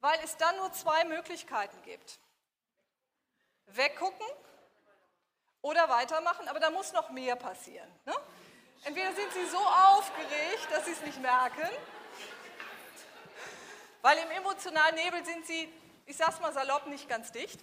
weil 0.00 0.20
es 0.24 0.36
dann 0.36 0.56
nur 0.56 0.74
zwei 0.74 1.06
Möglichkeiten 1.06 1.80
gibt. 1.84 2.18
Weggucken 3.64 4.26
oder 5.62 5.88
weitermachen, 5.88 6.48
aber 6.48 6.60
da 6.60 6.68
muss 6.68 6.92
noch 6.92 7.08
mehr 7.08 7.36
passieren. 7.36 7.90
Ne? 8.04 8.14
Entweder 8.84 9.12
sind 9.14 9.32
sie 9.32 9.46
so 9.46 9.58
aufgeregt, 9.58 10.68
dass 10.70 10.84
sie 10.84 10.92
es 10.92 11.00
nicht 11.02 11.20
merken, 11.20 11.68
weil 14.02 14.18
im 14.18 14.30
emotionalen 14.30 14.94
Nebel 14.94 15.24
sind 15.24 15.46
sie, 15.46 15.72
ich 16.06 16.16
sag's 16.16 16.40
mal 16.40 16.52
salopp, 16.52 16.86
nicht 16.86 17.08
ganz 17.08 17.32
dicht. 17.32 17.60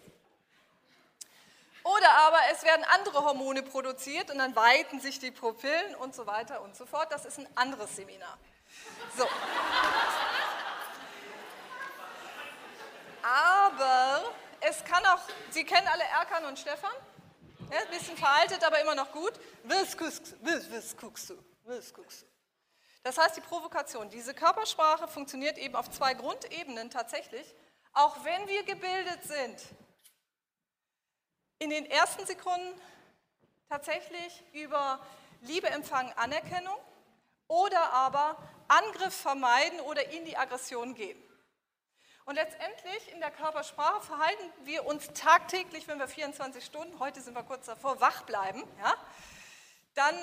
Oder 1.83 2.11
aber 2.27 2.39
es 2.51 2.63
werden 2.63 2.83
andere 2.85 3.23
Hormone 3.23 3.61
produziert 3.61 4.31
und 4.31 4.39
dann 4.39 4.55
weiten 4.55 4.99
sich 4.99 5.19
die 5.19 5.29
Pupillen 5.31 5.95
und 5.95 6.15
so 6.15 6.25
weiter 6.25 6.61
und 6.61 6.75
so 6.75 6.85
fort. 6.85 7.11
Das 7.11 7.25
ist 7.25 7.37
ein 7.37 7.47
anderes 7.55 7.95
Seminar. 7.95 8.37
So. 9.15 9.27
Aber 13.21 14.33
es 14.61 14.83
kann 14.83 15.05
auch, 15.05 15.19
Sie 15.51 15.63
kennen 15.63 15.87
alle 15.87 16.03
Erkan 16.03 16.45
und 16.45 16.57
Stefan? 16.57 16.91
Ja, 17.71 17.79
ein 17.79 17.89
bisschen 17.89 18.17
veraltet, 18.17 18.63
aber 18.63 18.79
immer 18.81 18.95
noch 18.95 19.11
gut. 19.11 19.33
Was 19.63 19.97
guckst 19.97 21.29
du? 21.29 21.37
Was 21.63 21.93
guckst 21.93 22.21
du? 22.21 22.25
Das 23.03 23.17
heißt, 23.17 23.37
die 23.37 23.41
Provokation, 23.41 24.09
diese 24.09 24.33
Körpersprache 24.33 25.07
funktioniert 25.07 25.57
eben 25.57 25.75
auf 25.75 25.91
zwei 25.91 26.13
Grundebenen 26.13 26.89
tatsächlich, 26.89 27.53
auch 27.93 28.23
wenn 28.23 28.47
wir 28.47 28.63
gebildet 28.63 29.23
sind. 29.23 29.61
In 31.59 31.69
den 31.69 31.85
ersten 31.85 32.25
Sekunden 32.25 32.79
tatsächlich 33.69 34.43
über 34.53 34.99
Liebe 35.41 35.67
empfangen, 35.67 36.11
Anerkennung 36.13 36.77
oder 37.47 37.93
aber 37.93 38.37
Angriff 38.67 39.13
vermeiden 39.13 39.79
oder 39.81 40.09
in 40.09 40.25
die 40.25 40.35
Aggression 40.35 40.95
gehen. 40.95 41.21
Und 42.25 42.35
letztendlich 42.35 43.11
in 43.11 43.19
der 43.19 43.29
Körpersprache 43.29 44.01
verhalten 44.01 44.51
wir 44.63 44.85
uns 44.85 45.13
tagtäglich, 45.13 45.87
wenn 45.87 45.99
wir 45.99 46.07
24 46.07 46.65
Stunden, 46.65 46.99
heute 46.99 47.21
sind 47.21 47.35
wir 47.35 47.43
kurz 47.43 47.67
davor, 47.67 48.01
wach 48.01 48.23
bleiben, 48.23 48.63
ja, 48.79 48.93
dann 49.93 50.15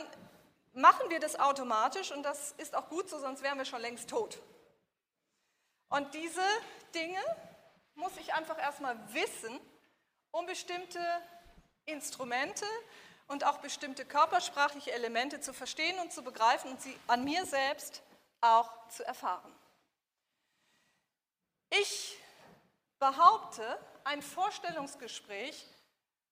machen 0.73 1.11
wir 1.11 1.21
das 1.21 1.39
automatisch 1.39 2.11
und 2.11 2.25
das 2.25 2.53
ist 2.59 2.75
auch 2.75 2.89
gut 2.89 3.09
so, 3.09 3.21
sonst 3.21 3.43
wären 3.43 3.57
wir 3.57 3.65
schon 3.65 3.81
längst 3.81 4.11
tot. 4.11 4.41
Und 5.91 6.13
diese 6.15 6.43
Dinge 6.93 7.21
muss 7.95 8.17
ich 8.17 8.35
einfach 8.35 8.59
erstmal 8.59 8.97
wissen, 9.13 9.61
um 10.33 10.45
bestimmte 10.47 10.99
Instrumente 11.85 12.65
und 13.29 13.45
auch 13.45 13.59
bestimmte 13.59 14.05
körpersprachliche 14.05 14.91
Elemente 14.93 15.41
zu 15.41 15.53
verstehen 15.53 15.99
und 16.01 16.13
zu 16.13 16.23
begreifen 16.25 16.73
und 16.73 16.83
sie 16.83 16.99
an 17.07 17.23
mir 17.23 17.47
selbst 17.47 18.03
auch 18.41 18.89
zu 18.89 19.05
erfahren. 19.05 19.55
Ich 21.81 22.19
behaupte, 22.99 23.79
ein 24.05 24.21
Vorstellungsgespräch 24.21 25.67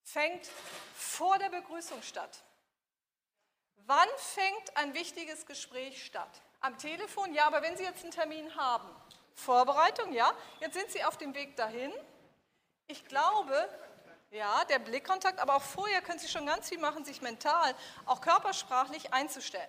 fängt 0.03 0.47
vor 0.95 1.39
der 1.39 1.49
Begrüßung 1.49 2.03
statt. 2.03 2.43
Wann 3.87 4.09
fängt 4.19 4.77
ein 4.77 4.93
wichtiges 4.93 5.47
Gespräch 5.47 6.05
statt? 6.05 6.29
Am 6.61 6.77
Telefon? 6.77 7.33
Ja, 7.33 7.47
aber 7.47 7.63
wenn 7.63 7.75
Sie 7.77 7.85
jetzt 7.85 8.03
einen 8.03 8.11
Termin 8.11 8.55
haben. 8.55 8.89
Vorbereitung? 9.35 10.13
Ja. 10.13 10.31
Jetzt 10.61 10.75
sind 10.75 10.91
Sie 10.91 11.03
auf 11.05 11.17
dem 11.17 11.35
Weg 11.35 11.57
dahin. 11.57 11.93
Ich 12.87 13.07
glaube, 13.07 13.67
ja, 14.31 14.65
der 14.67 14.79
Blickkontakt, 14.79 15.39
aber 15.39 15.57
auch 15.57 15.63
vorher 15.63 16.03
können 16.03 16.19
Sie 16.19 16.29
schon 16.29 16.45
ganz 16.45 16.69
viel 16.69 16.79
machen, 16.79 17.07
sich 17.07 17.23
mental, 17.23 17.75
auch 18.05 18.21
körpersprachlich 18.21 19.15
einzustellen. 19.15 19.69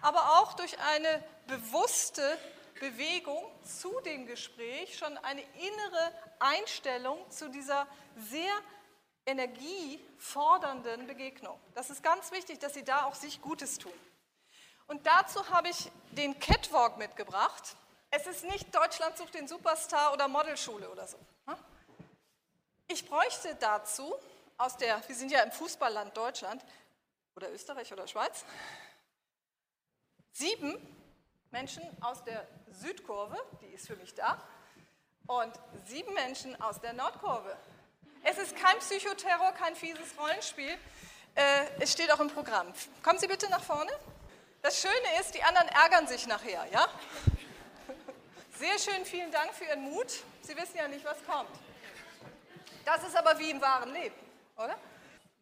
Aber 0.00 0.40
auch 0.40 0.54
durch 0.54 0.78
eine 0.80 1.22
bewusste 1.46 2.38
Bewegung 2.80 3.44
zu 3.62 4.00
dem 4.00 4.26
Gespräch 4.26 4.98
schon 4.98 5.16
eine 5.18 5.42
innere 5.42 6.12
Einstellung 6.40 7.30
zu 7.30 7.48
dieser 7.50 7.86
sehr 8.16 8.52
energiefordernden 9.26 11.06
Begegnung. 11.06 11.60
Das 11.74 11.90
ist 11.90 12.02
ganz 12.02 12.32
wichtig, 12.32 12.58
dass 12.58 12.74
Sie 12.74 12.82
da 12.82 13.04
auch 13.04 13.14
sich 13.14 13.40
Gutes 13.40 13.78
tun. 13.78 13.92
Und 14.88 15.06
dazu 15.06 15.48
habe 15.50 15.68
ich 15.68 15.92
den 16.10 16.40
Catwalk 16.40 16.96
mitgebracht. 16.96 17.76
Es 18.10 18.26
ist 18.26 18.44
nicht 18.44 18.74
Deutschland 18.74 19.16
sucht 19.16 19.34
den 19.34 19.46
Superstar 19.46 20.12
oder 20.12 20.26
Modelschule 20.26 20.90
oder 20.90 21.06
so. 21.06 21.18
Ne? 21.46 21.56
Ich 22.88 23.08
bräuchte 23.08 23.54
dazu 23.60 24.12
aus 24.56 24.76
der, 24.76 25.06
wir 25.06 25.14
sind 25.14 25.30
ja 25.30 25.42
im 25.42 25.52
Fußballland 25.52 26.16
Deutschland 26.16 26.64
oder 27.36 27.52
Österreich 27.52 27.92
oder 27.92 28.08
Schweiz, 28.08 28.44
sieben 30.32 30.74
Menschen 31.50 31.82
aus 32.02 32.24
der 32.24 32.46
Südkurve, 32.72 33.36
die 33.60 33.74
ist 33.74 33.86
für 33.86 33.96
mich 33.96 34.14
da, 34.14 34.42
und 35.26 35.52
sieben 35.86 36.12
Menschen 36.14 36.60
aus 36.60 36.80
der 36.80 36.92
Nordkurve. 36.92 37.56
Es 38.22 38.36
ist 38.38 38.56
kein 38.56 38.78
Psychoterror, 38.78 39.52
kein 39.52 39.74
fieses 39.76 40.18
Rollenspiel. 40.18 40.76
Äh, 41.34 41.66
es 41.78 41.92
steht 41.92 42.10
auch 42.12 42.20
im 42.20 42.28
Programm. 42.28 42.72
Kommen 43.02 43.18
Sie 43.18 43.26
bitte 43.26 43.48
nach 43.48 43.62
vorne. 43.62 43.92
Das 44.62 44.80
Schöne 44.80 45.20
ist, 45.20 45.34
die 45.34 45.42
anderen 45.42 45.68
ärgern 45.68 46.06
sich 46.06 46.26
nachher, 46.26 46.66
ja? 46.70 46.86
Sehr 48.58 48.78
schön, 48.78 49.04
vielen 49.06 49.30
Dank 49.30 49.54
für 49.54 49.64
Ihren 49.64 49.82
Mut. 49.82 50.12
Sie 50.42 50.54
wissen 50.56 50.76
ja 50.76 50.86
nicht, 50.88 51.04
was 51.04 51.24
kommt. 51.24 51.48
Das 52.84 53.02
ist 53.04 53.16
aber 53.16 53.38
wie 53.38 53.50
im 53.50 53.60
wahren 53.60 53.92
Leben, 53.92 54.16
oder? 54.56 54.76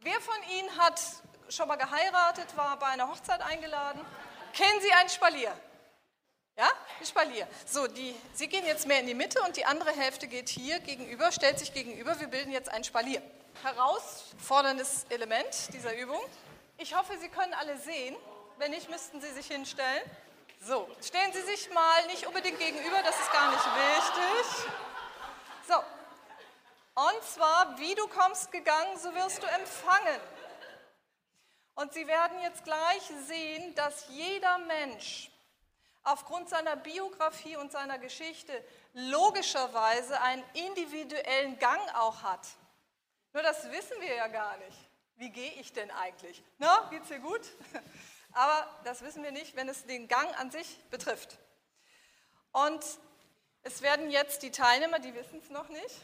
Wer 0.01 0.21
von 0.21 0.37
Ihnen 0.57 0.77
hat 0.79 1.01
schon 1.49 1.67
mal 1.67 1.77
geheiratet, 1.77 2.57
war 2.57 2.79
bei 2.79 2.87
einer 2.87 3.09
Hochzeit 3.09 3.41
eingeladen? 3.41 4.05
Kennen 4.53 4.81
Sie 4.81 4.93
einen 4.93 5.09
Spalier? 5.09 5.53
Ja, 6.59 6.69
ein 6.99 7.07
Spalier. 7.07 7.47
So, 7.67 7.87
die, 7.87 8.17
Sie 8.33 8.49
gehen 8.49 8.67
jetzt 8.67 8.85
mehr 8.89 8.99
in 8.99 9.07
die 9.07 9.15
Mitte 9.15 9.41
und 9.43 9.57
die 9.57 9.65
andere 9.65 9.93
Hälfte 9.93 10.27
geht 10.27 10.49
hier 10.49 10.81
gegenüber, 10.81 11.31
stellt 11.31 11.57
sich 11.57 11.73
gegenüber. 11.73 12.19
Wir 12.19 12.27
bilden 12.27 12.51
jetzt 12.51 12.69
ein 12.69 12.83
Spalier. 12.83 13.23
Herausforderndes 13.63 15.07
Element 15.09 15.73
dieser 15.73 15.97
Übung. 15.97 16.21
Ich 16.77 16.97
hoffe, 16.97 17.17
Sie 17.21 17.29
können 17.29 17.55
alle 17.55 17.79
sehen. 17.79 18.17
Wenn 18.57 18.73
nicht, 18.73 18.91
müssten 18.91 19.21
Sie 19.21 19.31
sich 19.35 19.47
hinstellen. 19.47 20.03
So, 20.61 20.91
stellen 21.01 21.33
Sie 21.33 21.43
sich 21.43 21.73
mal 21.73 22.07
nicht 22.09 22.27
unbedingt 22.27 22.59
gegenüber, 22.59 23.03
das 23.05 23.15
ist 23.21 23.33
gar 23.33 23.53
nicht 23.53 23.65
wichtig. 23.65 24.73
So, 25.69 25.77
und 25.77 27.23
zwar, 27.23 27.79
wie 27.79 27.95
du 27.95 28.09
kommst 28.09 28.51
gegangen, 28.51 28.99
so 28.99 29.15
wirst 29.15 29.41
du 29.41 29.47
empfangen. 29.47 30.21
Und 31.77 31.93
Sie 31.93 32.09
werden 32.09 32.41
jetzt 32.41 32.65
gleich 32.65 33.03
sehen, 33.29 33.77
dass 33.77 34.07
jeder 34.09 34.59
Mensch 34.59 35.31
aufgrund 36.09 36.49
seiner 36.49 36.77
Biografie 36.77 37.57
und 37.57 37.71
seiner 37.71 37.99
Geschichte 37.99 38.53
logischerweise 38.95 40.21
einen 40.23 40.43
individuellen 40.55 41.59
Gang 41.59 41.81
auch 41.95 42.23
hat. 42.23 42.47
Nur 43.33 43.43
das 43.43 43.71
wissen 43.71 44.01
wir 44.01 44.15
ja 44.15 44.27
gar 44.29 44.57
nicht. 44.59 44.77
Wie 45.17 45.31
gehe 45.31 45.53
ich 45.53 45.73
denn 45.73 45.91
eigentlich? 45.91 46.43
Na, 46.59 46.89
geht's 46.91 47.09
dir 47.09 47.19
gut? 47.19 47.43
Aber 48.33 48.69
das 48.85 49.03
wissen 49.03 49.23
wir 49.23 49.33
nicht, 49.33 49.57
wenn 49.57 49.69
es 49.69 49.85
den 49.85 50.09
Gang 50.09 50.39
an 50.39 50.51
sich 50.51 50.79
betrifft. 50.91 51.39
Und 52.53 52.85
es 53.63 53.83
werden 53.83 54.11
jetzt 54.11 54.43
die 54.43 54.51
Teilnehmer, 54.51 55.01
die 55.01 55.15
wissen 55.15 55.41
es 55.43 55.51
noch 55.51 55.69
nicht, 55.69 55.97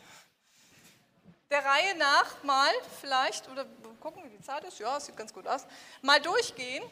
der 1.51 1.65
Reihe 1.65 1.97
nach 1.97 2.43
mal 2.43 2.73
vielleicht, 3.01 3.49
oder 3.49 3.65
gucken, 4.01 4.25
wie 4.25 4.37
die 4.37 4.43
Zeit 4.43 4.65
ist, 4.65 4.79
ja, 4.79 4.99
sieht 4.99 5.17
ganz 5.17 5.33
gut 5.33 5.47
aus, 5.47 5.67
mal 6.03 6.21
durchgehen 6.21 6.83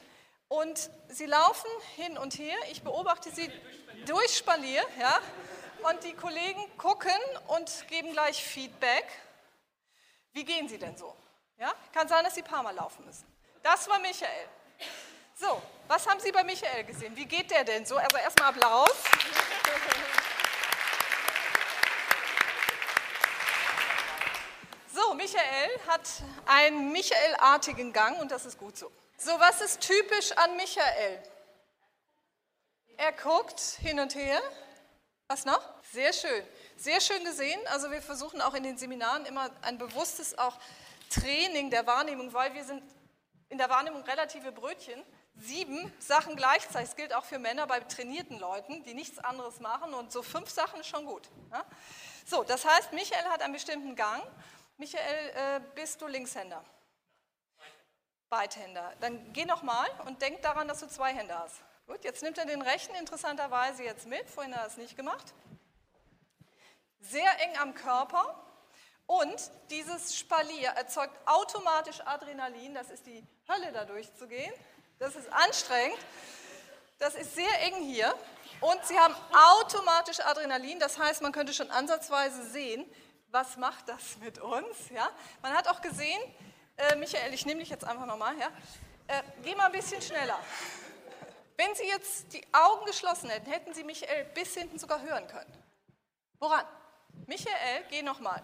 und 0.53 0.91
sie 1.09 1.25
laufen 1.25 1.71
hin 1.97 2.19
und 2.19 2.39
her. 2.39 2.57
Ich 2.71 2.83
beobachte 2.83 3.31
sie 3.31 3.51
durch 4.07 4.37
Spalier, 4.37 4.85
ja. 5.01 5.19
Und 5.91 6.05
die 6.05 6.13
Kollegen 6.13 6.61
gucken 6.77 7.11
und 7.49 7.89
geben 7.89 8.13
gleich 8.13 8.45
Feedback. 8.45 9.07
Wie 10.33 10.45
gehen 10.45 10.69
sie 10.69 10.79
denn 10.79 10.95
so? 10.97 11.17
Ja? 11.59 11.73
Kann 11.95 12.07
sein, 12.07 12.23
dass 12.23 12.35
sie 12.35 12.43
ein 12.43 12.49
paar 12.49 12.63
Mal 12.63 12.75
laufen 12.75 13.05
müssen. 13.07 13.25
Das 13.63 13.89
war 13.89 13.99
Michael. 14.01 14.47
So, 15.35 15.63
was 15.89 16.07
haben 16.07 16.21
Sie 16.21 16.31
bei 16.31 16.45
Michael 16.45 16.85
gesehen? 16.85 17.17
Wie 17.17 17.25
geht 17.25 17.51
der 17.51 17.65
denn 17.65 17.87
so? 17.87 17.97
Also 17.97 18.19
erstmal 18.19 18.51
Applaus. 18.51 19.05
So, 24.95 25.15
Michael 25.15 25.81
hat 25.89 26.03
einen 26.45 26.93
Michael-artigen 26.93 27.93
Gang 27.93 28.21
und 28.21 28.31
das 28.31 28.45
ist 28.45 28.59
gut 28.59 28.77
so. 28.77 28.93
So, 29.25 29.39
was 29.39 29.61
ist 29.61 29.81
typisch 29.81 30.33
an 30.33 30.57
Michael? 30.57 31.23
Er 32.97 33.13
guckt 33.13 33.61
hin 33.61 34.01
und 34.01 34.17
her. 34.17 34.43
Was 35.29 35.45
noch? 35.45 35.63
Sehr 35.93 36.13
schön. 36.13 36.45
Sehr 36.77 37.01
schön 37.01 37.23
gesehen. 37.25 37.61
Also 37.69 37.89
wir 37.93 38.03
versuchen 38.03 38.41
auch 38.41 38.55
in 38.55 38.65
den 38.65 38.77
Seminaren 38.77 39.25
immer 39.27 39.49
ein 39.63 39.79
bewusstes 39.79 40.37
auch 40.37 40.59
Training 41.09 41.71
der 41.71 41.87
Wahrnehmung, 41.87 42.33
weil 42.33 42.53
wir 42.55 42.65
sind 42.65 42.83
in 43.49 43.59
der 43.59 43.71
Wahrnehmung 43.71 44.03
relative 44.03 44.51
Brötchen. 44.51 45.01
Sieben 45.37 45.93
Sachen 46.01 46.35
gleichzeitig. 46.35 46.89
Das 46.89 46.97
gilt 46.97 47.15
auch 47.15 47.25
für 47.25 47.39
Männer 47.39 47.69
bei 47.69 47.79
trainierten 47.79 48.41
Leuten, 48.41 48.83
die 48.83 48.93
nichts 48.93 49.21
anderes 49.21 49.61
machen. 49.61 49.95
Und 49.95 50.11
so 50.11 50.23
fünf 50.23 50.51
Sachen 50.51 50.81
ist 50.81 50.89
schon 50.89 51.07
gut. 51.07 51.31
Ja? 51.53 51.65
So, 52.27 52.43
das 52.43 52.65
heißt, 52.65 52.93
Michael 52.93 53.27
hat 53.27 53.41
einen 53.41 53.53
bestimmten 53.53 53.95
Gang. 53.95 54.25
Michael, 54.79 55.31
äh, 55.37 55.61
bist 55.77 56.03
du 56.03 56.09
Linkshänder? 56.09 56.65
Beidhänder. 58.33 58.95
Dann 59.01 59.31
geh 59.35 59.45
nochmal 59.45 59.87
und 60.07 60.23
denk 60.23 60.41
daran, 60.41 60.67
dass 60.67 60.81
du 60.81 60.89
zwei 60.89 61.13
Hände 61.13 61.39
hast. 61.39 61.57
Gut, 61.87 62.03
jetzt 62.03 62.23
nimmt 62.23 62.39
er 62.39 62.47
den 62.47 62.63
rechten 62.63 62.95
interessanterweise 62.95 63.85
jetzt 63.85 64.07
mit. 64.07 64.27
Vorhin 64.31 64.55
hat 64.55 64.63
er 64.63 64.67
es 64.69 64.79
nicht 64.79 64.97
gemacht. 64.97 65.35
Sehr 67.01 67.31
eng 67.43 67.59
am 67.59 67.75
Körper. 67.75 68.43
Und 69.05 69.51
dieses 69.69 70.17
Spalier 70.17 70.71
erzeugt 70.71 71.15
automatisch 71.27 72.01
Adrenalin. 72.07 72.73
Das 72.73 72.89
ist 72.89 73.05
die 73.05 73.23
Hölle, 73.47 73.71
da 73.71 73.85
durchzugehen. 73.85 74.55
Das 74.99 75.15
ist 75.15 75.31
anstrengend. 75.31 75.99
Das 76.99 77.15
ist 77.15 77.35
sehr 77.35 77.61
eng 77.65 77.83
hier. 77.83 78.15
Und 78.63 78.83
sie 78.87 78.99
haben 78.99 79.15
automatisch 79.61 80.21
Adrenalin. 80.21 80.79
Das 80.79 80.99
heißt, 80.99 81.21
man 81.21 81.33
könnte 81.33 81.53
schon 81.53 81.71
ansatzweise 81.71 82.45
sehen, 82.45 82.91
was 83.29 83.59
macht 83.59 83.91
das 83.91 84.17
mit 84.21 84.39
uns. 84.39 84.89
Ja? 84.89 85.11
Man 85.43 85.53
hat 85.53 85.69
auch 85.69 85.83
gesehen, 85.83 86.23
äh, 86.83 86.97
Michael, 86.97 87.33
ich 87.33 87.47
nehme 87.47 87.61
dich 87.61 87.71
jetzt 87.71 87.85
einfach 87.85 88.07
nochmal, 88.07 88.37
ja? 88.39 88.51
Äh, 89.07 89.23
geh 89.43 89.55
mal 89.55 89.67
ein 89.67 89.73
bisschen 89.73 90.03
schneller. 90.03 90.39
Wenn 91.57 91.75
Sie 91.75 91.87
jetzt 91.87 92.33
die 92.33 92.43
Augen 92.53 92.87
geschlossen 92.87 93.31
hätten, 93.31 93.51
hätten 93.51 93.75
Sie 93.75 93.85
Michael 93.85 94.25
bis 94.35 94.55
hinten 94.55 94.79
sogar 94.79 95.01
hören 95.03 95.27
können. 95.29 95.53
Woran? 96.39 96.67
Michael, 97.27 97.85
geh 97.89 98.03
nochmal. 98.03 98.43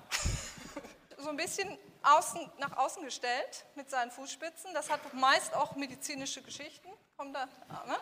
so 1.18 1.30
ein 1.30 1.36
bisschen 1.36 1.76
außen, 2.02 2.48
nach 2.58 2.76
außen 2.76 3.02
gestellt 3.02 3.64
mit 3.74 3.90
seinen 3.90 4.10
Fußspitzen. 4.10 4.72
Das 4.72 4.88
hat 4.88 5.00
meist 5.14 5.54
auch 5.54 5.74
medizinische 5.74 6.42
Geschichten. 6.42 6.88
Kommt 7.16 7.34
da, 7.34 7.46
ne? 7.86 7.96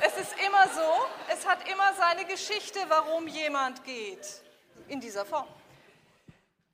Es 0.00 0.16
ist 0.18 0.34
immer 0.44 0.68
so, 0.68 1.06
es 1.32 1.46
hat 1.46 1.66
immer 1.68 1.94
seine 1.94 2.26
Geschichte, 2.26 2.80
warum 2.88 3.28
jemand 3.28 3.82
geht. 3.84 4.42
In 4.88 5.00
dieser 5.00 5.24
Form. 5.24 5.46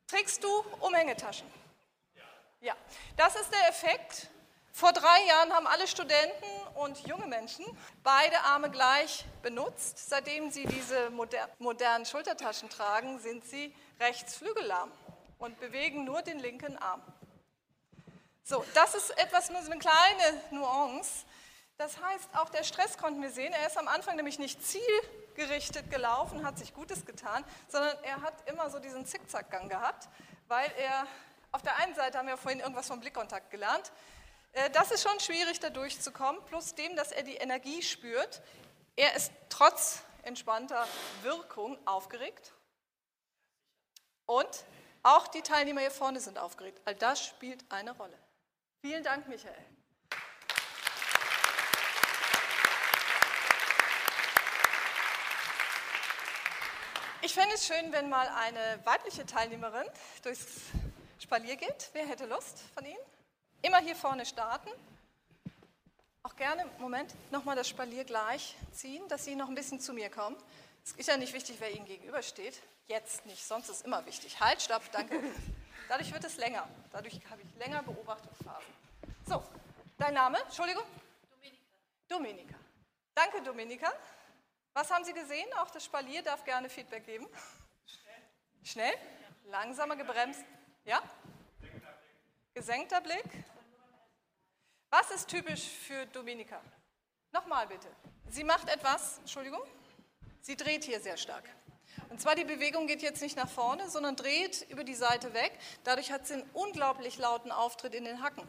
Trägst 0.06 0.42
du 0.42 0.48
Umhängetaschen? 0.80 1.57
Ja, 2.60 2.74
das 3.16 3.36
ist 3.36 3.52
der 3.52 3.68
Effekt. 3.68 4.28
Vor 4.72 4.92
drei 4.92 5.24
Jahren 5.26 5.52
haben 5.52 5.66
alle 5.66 5.86
Studenten 5.86 6.46
und 6.74 7.06
junge 7.06 7.26
Menschen 7.26 7.64
beide 8.02 8.38
Arme 8.40 8.68
gleich 8.70 9.24
benutzt. 9.42 10.08
Seitdem 10.08 10.50
sie 10.50 10.66
diese 10.66 11.10
moder 11.10 11.48
modernen 11.58 12.04
Schultertaschen 12.04 12.68
tragen, 12.68 13.20
sind 13.20 13.44
sie 13.44 13.74
rechtsflügelarm 14.00 14.90
und 15.38 15.58
bewegen 15.60 16.04
nur 16.04 16.22
den 16.22 16.40
linken 16.40 16.76
Arm. 16.78 17.02
So, 18.42 18.64
das 18.74 18.94
ist 18.94 19.10
etwas, 19.18 19.50
nur 19.50 19.62
so 19.62 19.70
eine 19.70 19.78
kleine 19.78 20.42
Nuance. 20.50 21.26
Das 21.76 22.00
heißt, 22.00 22.30
auch 22.34 22.48
der 22.48 22.64
Stress 22.64 22.98
konnten 22.98 23.22
wir 23.22 23.30
sehen. 23.30 23.52
Er 23.52 23.68
ist 23.68 23.78
am 23.78 23.86
Anfang 23.86 24.16
nämlich 24.16 24.40
nicht 24.40 24.60
zielgerichtet 24.66 25.90
gelaufen, 25.92 26.44
hat 26.44 26.58
sich 26.58 26.74
Gutes 26.74 27.06
getan, 27.06 27.44
sondern 27.68 27.96
er 28.02 28.20
hat 28.22 28.48
immer 28.48 28.68
so 28.68 28.80
diesen 28.80 29.06
Zickzackgang 29.06 29.68
gehabt, 29.68 30.08
weil 30.48 30.68
er 30.78 31.06
auf 31.52 31.62
der 31.62 31.76
einen 31.76 31.94
Seite 31.94 32.18
haben 32.18 32.28
wir 32.28 32.37
vorhin 32.37 32.61
irgendwas 32.61 32.87
vom 32.87 33.00
Blickkontakt 33.00 33.50
gelernt. 33.50 33.92
Äh, 34.52 34.70
das 34.70 34.90
ist 34.90 35.02
schon 35.02 35.18
schwierig, 35.20 35.61
da 35.61 35.70
durchzukommen, 35.70 36.44
plus 36.46 36.74
dem, 36.74 36.96
dass 36.96 37.12
er 37.12 37.22
die 37.22 37.37
Energie 37.37 37.82
spürt. 37.82 38.42
Er 38.96 39.14
ist 39.14 39.32
trotz 39.48 40.02
entspannter 40.22 40.87
Wirkung 41.22 41.78
aufgeregt. 41.87 42.52
Und 44.26 44.64
auch 45.02 45.28
die 45.28 45.42
Teilnehmer 45.42 45.80
hier 45.80 45.90
vorne 45.90 46.20
sind 46.20 46.38
aufgeregt. 46.38 46.80
All 46.84 46.94
das 46.94 47.24
spielt 47.24 47.64
eine 47.70 47.92
Rolle. 47.92 48.18
Vielen 48.82 49.02
Dank, 49.02 49.26
Michael. 49.26 49.54
Ich 57.20 57.34
fände 57.34 57.54
es 57.54 57.66
schön, 57.66 57.92
wenn 57.92 58.08
mal 58.08 58.28
eine 58.28 58.80
weibliche 58.84 59.26
Teilnehmerin 59.26 59.87
durchs 60.22 60.46
Spalier 61.28 61.56
geht. 61.56 61.90
Wer 61.92 62.06
hätte 62.06 62.24
Lust 62.24 62.58
von 62.72 62.86
Ihnen? 62.86 62.96
Immer 63.60 63.80
hier 63.80 63.94
vorne 63.94 64.24
starten. 64.24 64.70
auch 66.22 66.34
gerne, 66.36 66.64
Moment, 66.78 67.14
nochmal 67.30 67.54
das 67.54 67.68
Spalier 67.68 68.04
gleich 68.04 68.56
ziehen, 68.72 69.06
dass 69.08 69.26
Sie 69.26 69.34
noch 69.34 69.50
ein 69.50 69.54
bisschen 69.54 69.78
zu 69.78 69.92
mir 69.92 70.08
kommen. 70.08 70.36
Es 70.82 70.92
ist 70.92 71.06
ja 71.06 71.18
nicht 71.18 71.34
wichtig, 71.34 71.56
wer 71.58 71.70
Ihnen 71.70 71.84
gegenübersteht. 71.84 72.62
Jetzt 72.86 73.26
nicht, 73.26 73.46
sonst 73.46 73.68
ist 73.68 73.76
es 73.76 73.82
immer 73.82 74.06
wichtig. 74.06 74.40
Halt, 74.40 74.62
stopp, 74.62 74.90
danke. 74.90 75.22
Dadurch 75.90 76.10
wird 76.14 76.24
es 76.24 76.38
länger. 76.38 76.66
Dadurch 76.92 77.20
habe 77.28 77.42
ich 77.42 77.58
länger 77.58 77.82
Beobachtungsphasen. 77.82 78.72
So, 79.26 79.44
dein 79.98 80.14
Name? 80.14 80.38
Entschuldigung? 80.40 80.84
Dominika. 81.28 81.66
Dominika. 82.08 82.54
Danke, 83.14 83.42
Dominika. 83.42 83.92
Was 84.72 84.90
haben 84.90 85.04
Sie 85.04 85.12
gesehen? 85.12 85.48
Auch 85.58 85.70
das 85.72 85.84
Spalier 85.84 86.22
darf 86.22 86.42
gerne 86.44 86.70
Feedback 86.70 87.04
geben. 87.04 87.28
Schnell? 87.84 88.22
Schnell? 88.62 88.94
Langsamer 89.50 89.96
gebremst. 89.96 90.42
Ja? 90.88 91.03
Gesenkter 92.55 93.03
Blick. 93.03 93.44
Was 94.88 95.11
ist 95.11 95.29
typisch 95.29 95.62
für 95.64 96.07
Dominika? 96.07 96.62
Nochmal 97.31 97.66
bitte. 97.66 97.88
Sie 98.31 98.42
macht 98.42 98.70
etwas, 98.70 99.18
Entschuldigung, 99.18 99.61
sie 100.40 100.57
dreht 100.57 100.85
hier 100.85 100.98
sehr 101.01 101.18
stark. 101.18 101.44
Und 102.09 102.22
zwar 102.22 102.37
die 102.37 102.44
Bewegung 102.44 102.87
geht 102.87 103.03
jetzt 103.03 103.20
nicht 103.20 103.37
nach 103.37 103.51
vorne, 103.51 103.90
sondern 103.90 104.16
dreht 104.16 104.62
über 104.70 104.83
die 104.83 104.94
Seite 104.94 105.35
weg. 105.35 105.53
Dadurch 105.85 106.11
hat 106.11 106.27
sie 106.27 106.35
einen 106.35 106.51
unglaublich 106.55 107.18
lauten 107.18 107.53
Auftritt 107.53 107.94
in 107.94 108.07
den 108.07 108.22
Hacken. 108.22 108.48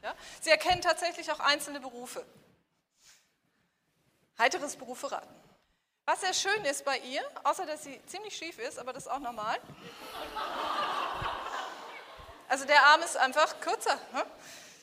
Ja? 0.00 0.14
Sie 0.42 0.50
erkennt 0.50 0.84
tatsächlich 0.84 1.32
auch 1.32 1.40
einzelne 1.40 1.80
Berufe. 1.80 2.24
Heiteres 4.38 4.76
Berufe 4.76 5.10
raten. 5.10 5.34
Was 6.06 6.20
sehr 6.20 6.34
schön 6.34 6.64
ist 6.66 6.84
bei 6.84 6.98
ihr, 6.98 7.24
außer 7.42 7.66
dass 7.66 7.82
sie 7.82 8.00
ziemlich 8.06 8.36
schief 8.36 8.60
ist, 8.60 8.78
aber 8.78 8.92
das 8.92 9.06
ist 9.06 9.10
auch 9.10 9.18
normal. 9.18 9.58
Also 12.54 12.66
der 12.66 12.86
Arm 12.86 13.02
ist 13.02 13.16
einfach 13.16 13.58
kürzer. 13.58 13.98
Ne? 14.12 14.24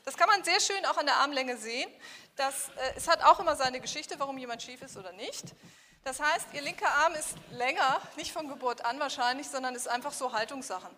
Das 0.04 0.18
kann 0.18 0.28
man 0.28 0.44
sehr 0.44 0.60
schön 0.60 0.86
auch 0.88 0.98
an 0.98 1.06
der 1.06 1.16
Armlänge 1.16 1.56
sehen. 1.56 1.90
Das, 2.36 2.68
äh, 2.68 2.98
es 2.98 3.08
hat 3.08 3.24
auch 3.24 3.40
immer 3.40 3.56
seine 3.56 3.80
Geschichte, 3.80 4.16
warum 4.20 4.38
jemand 4.38 4.62
schief 4.62 4.82
ist 4.82 4.98
oder 4.98 5.14
nicht. 5.14 5.56
Das 6.04 6.20
heißt, 6.20 6.48
ihr 6.52 6.64
linker 6.64 6.90
Arm 6.90 7.14
ist 7.14 7.38
länger, 7.52 8.02
nicht 8.18 8.34
von 8.34 8.50
Geburt 8.50 8.84
an 8.84 9.00
wahrscheinlich, 9.00 9.48
sondern 9.48 9.74
ist 9.74 9.88
einfach 9.88 10.12
so 10.12 10.34
Haltungssachen. 10.34 10.92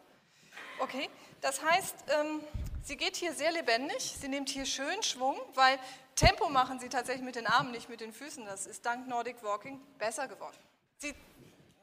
Okay, 0.80 1.12
das 1.42 1.62
heißt, 1.62 1.94
ähm, 2.08 2.44
sie 2.82 2.98
geht 2.98 3.18
hier 3.18 3.34
sehr 3.34 3.52
lebendig, 3.52 4.16
sie 4.20 4.28
nimmt 4.28 4.50
hier 4.50 4.66
schön 4.66 5.04
Schwung, 5.04 5.40
weil 5.54 5.78
Tempo 6.16 6.50
machen 6.50 6.80
sie 6.80 6.90
tatsächlich 6.90 7.24
mit 7.24 7.36
den 7.36 7.46
Armen, 7.46 7.70
nicht 7.70 7.88
mit 7.88 8.02
den 8.02 8.12
Füßen. 8.12 8.48
Das 8.48 8.66
ist 8.66 8.84
dank 8.84 9.08
Nordic 9.08 9.44
Walking 9.44 9.80
besser 10.00 10.28
geworden. 10.28 10.58
Sie 10.98 11.14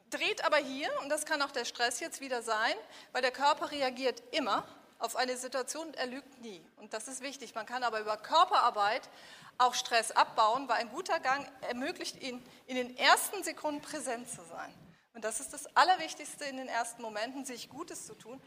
dreht 0.09 0.43
aber 0.43 0.57
hier, 0.57 0.89
und 1.01 1.07
das 1.07 1.25
kann 1.25 1.41
auch 1.41 1.51
der 1.51 1.63
Stress 1.63 2.01
jetzt 2.01 2.19
wieder 2.19 2.41
sein, 2.41 2.75
weil 3.13 3.21
der 3.21 3.31
Körper 3.31 3.71
reagiert 3.71 4.21
immer 4.33 4.67
auf 5.01 5.15
eine 5.15 5.37
Situation, 5.37 5.93
er 5.95 6.07
lügt 6.07 6.41
nie. 6.41 6.63
Und 6.77 6.93
das 6.93 7.07
ist 7.07 7.21
wichtig. 7.21 7.55
Man 7.55 7.65
kann 7.65 7.83
aber 7.83 7.99
über 7.99 8.17
Körperarbeit 8.17 9.09
auch 9.57 9.73
Stress 9.73 10.11
abbauen, 10.11 10.67
weil 10.67 10.77
ein 10.77 10.89
guter 10.89 11.19
Gang 11.19 11.49
ermöglicht 11.61 12.21
Ihnen, 12.21 12.43
in 12.67 12.75
den 12.75 12.97
ersten 12.97 13.43
Sekunden 13.43 13.81
präsent 13.81 14.29
zu 14.29 14.43
sein. 14.45 14.73
Und 15.13 15.23
das 15.23 15.39
ist 15.39 15.53
das 15.53 15.75
Allerwichtigste 15.75 16.45
in 16.45 16.57
den 16.57 16.67
ersten 16.67 17.01
Momenten, 17.01 17.45
sich 17.45 17.69
Gutes 17.69 18.05
zu 18.05 18.15
tun. 18.15 18.41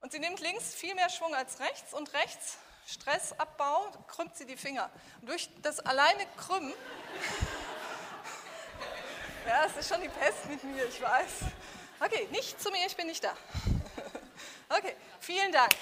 Und 0.00 0.12
sie 0.12 0.18
nimmt 0.18 0.40
links 0.40 0.74
viel 0.74 0.94
mehr 0.94 1.10
Schwung 1.10 1.34
als 1.34 1.60
rechts 1.60 1.94
und 1.94 2.12
rechts 2.12 2.58
Stressabbau 2.86 3.90
krümmt 4.08 4.36
sie 4.36 4.46
die 4.46 4.56
Finger. 4.56 4.90
Und 5.20 5.28
durch 5.28 5.48
das 5.62 5.78
alleine 5.80 6.26
Krümmen, 6.36 6.72
ja, 9.46 9.66
es 9.66 9.76
ist 9.76 9.88
schon 9.88 10.02
die 10.02 10.08
Pest 10.08 10.46
mit 10.48 10.64
mir, 10.64 10.86
ich 10.86 11.00
weiß. 11.00 11.30
Okay, 12.00 12.26
nicht 12.32 12.60
zu 12.60 12.70
mir, 12.70 12.84
ich 12.86 12.96
bin 12.96 13.06
nicht 13.06 13.22
da. 13.22 13.32
Okay, 14.72 14.94
vielen 15.18 15.50
Dank. 15.50 15.72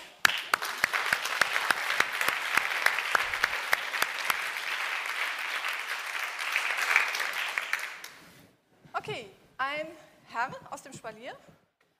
Okay, 8.94 9.30
ein 9.58 9.86
Herr 10.28 10.50
aus 10.70 10.82
dem 10.82 10.94
Spalier. 10.94 11.36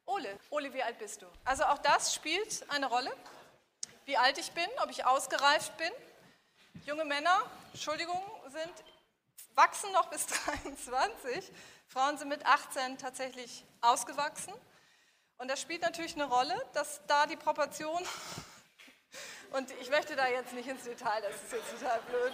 Ole. 0.06 0.38
Ole, 0.48 0.72
wie 0.72 0.82
alt 0.82 0.98
bist 0.98 1.20
du? 1.20 1.26
Also 1.44 1.64
auch 1.64 1.76
das 1.78 2.14
spielt 2.14 2.64
eine 2.70 2.86
Rolle. 2.86 3.14
Wie 4.06 4.16
alt 4.16 4.38
ich 4.38 4.50
bin, 4.52 4.66
ob 4.82 4.88
ich 4.88 5.04
ausgereift 5.04 5.76
bin. 5.76 5.92
Junge 6.86 7.04
Männer, 7.04 7.42
Entschuldigung, 7.74 8.22
sind, 8.46 8.72
wachsen 9.54 9.92
noch 9.92 10.06
bis 10.08 10.26
23. 10.62 11.52
Frauen 11.86 12.16
sind 12.16 12.28
mit 12.28 12.46
18 12.46 12.96
tatsächlich 12.96 13.62
ausgewachsen. 13.82 14.54
Und 15.38 15.48
das 15.48 15.60
spielt 15.60 15.82
natürlich 15.82 16.14
eine 16.14 16.24
Rolle, 16.24 16.54
dass 16.72 17.00
da 17.06 17.26
die 17.26 17.36
Proportion, 17.36 18.02
und 19.52 19.70
ich 19.80 19.88
möchte 19.88 20.16
da 20.16 20.26
jetzt 20.28 20.52
nicht 20.52 20.68
ins 20.68 20.82
Detail, 20.84 21.22
das 21.22 21.34
ist 21.36 21.52
jetzt 21.52 21.70
total 21.70 22.00
blöd, 22.02 22.32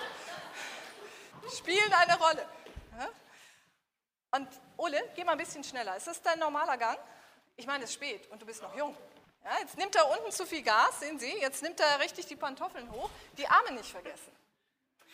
spielen 1.57 1.93
eine 1.93 2.19
Rolle. 2.19 2.49
Und 4.31 4.49
Ole, 4.79 5.13
geh 5.15 5.23
mal 5.23 5.33
ein 5.33 5.39
bisschen 5.39 5.63
schneller. 5.63 5.97
Ist 5.97 6.07
das 6.07 6.21
dein 6.21 6.39
normaler 6.39 6.77
Gang? 6.77 6.99
Ich 7.57 7.67
meine, 7.67 7.85
es 7.85 7.91
ist 7.91 7.95
spät 7.95 8.29
und 8.31 8.43
du 8.43 8.47
bist 8.47 8.63
noch 8.63 8.75
jung. 8.75 8.97
Ja, 9.45 9.59
jetzt 9.61 9.77
nimmt 9.77 9.95
er 9.95 10.11
unten 10.11 10.33
zu 10.33 10.47
viel 10.47 10.63
Gas, 10.63 11.01
sehen 11.01 11.19
Sie, 11.19 11.31
jetzt 11.39 11.63
nimmt 11.63 11.79
er 11.79 12.01
richtig 12.01 12.27
die 12.27 12.35
Pantoffeln 12.35 12.91
hoch. 12.91 13.11
Die 13.37 13.47
Arme 13.47 13.73
nicht 13.73 13.91
vergessen. 13.91 14.35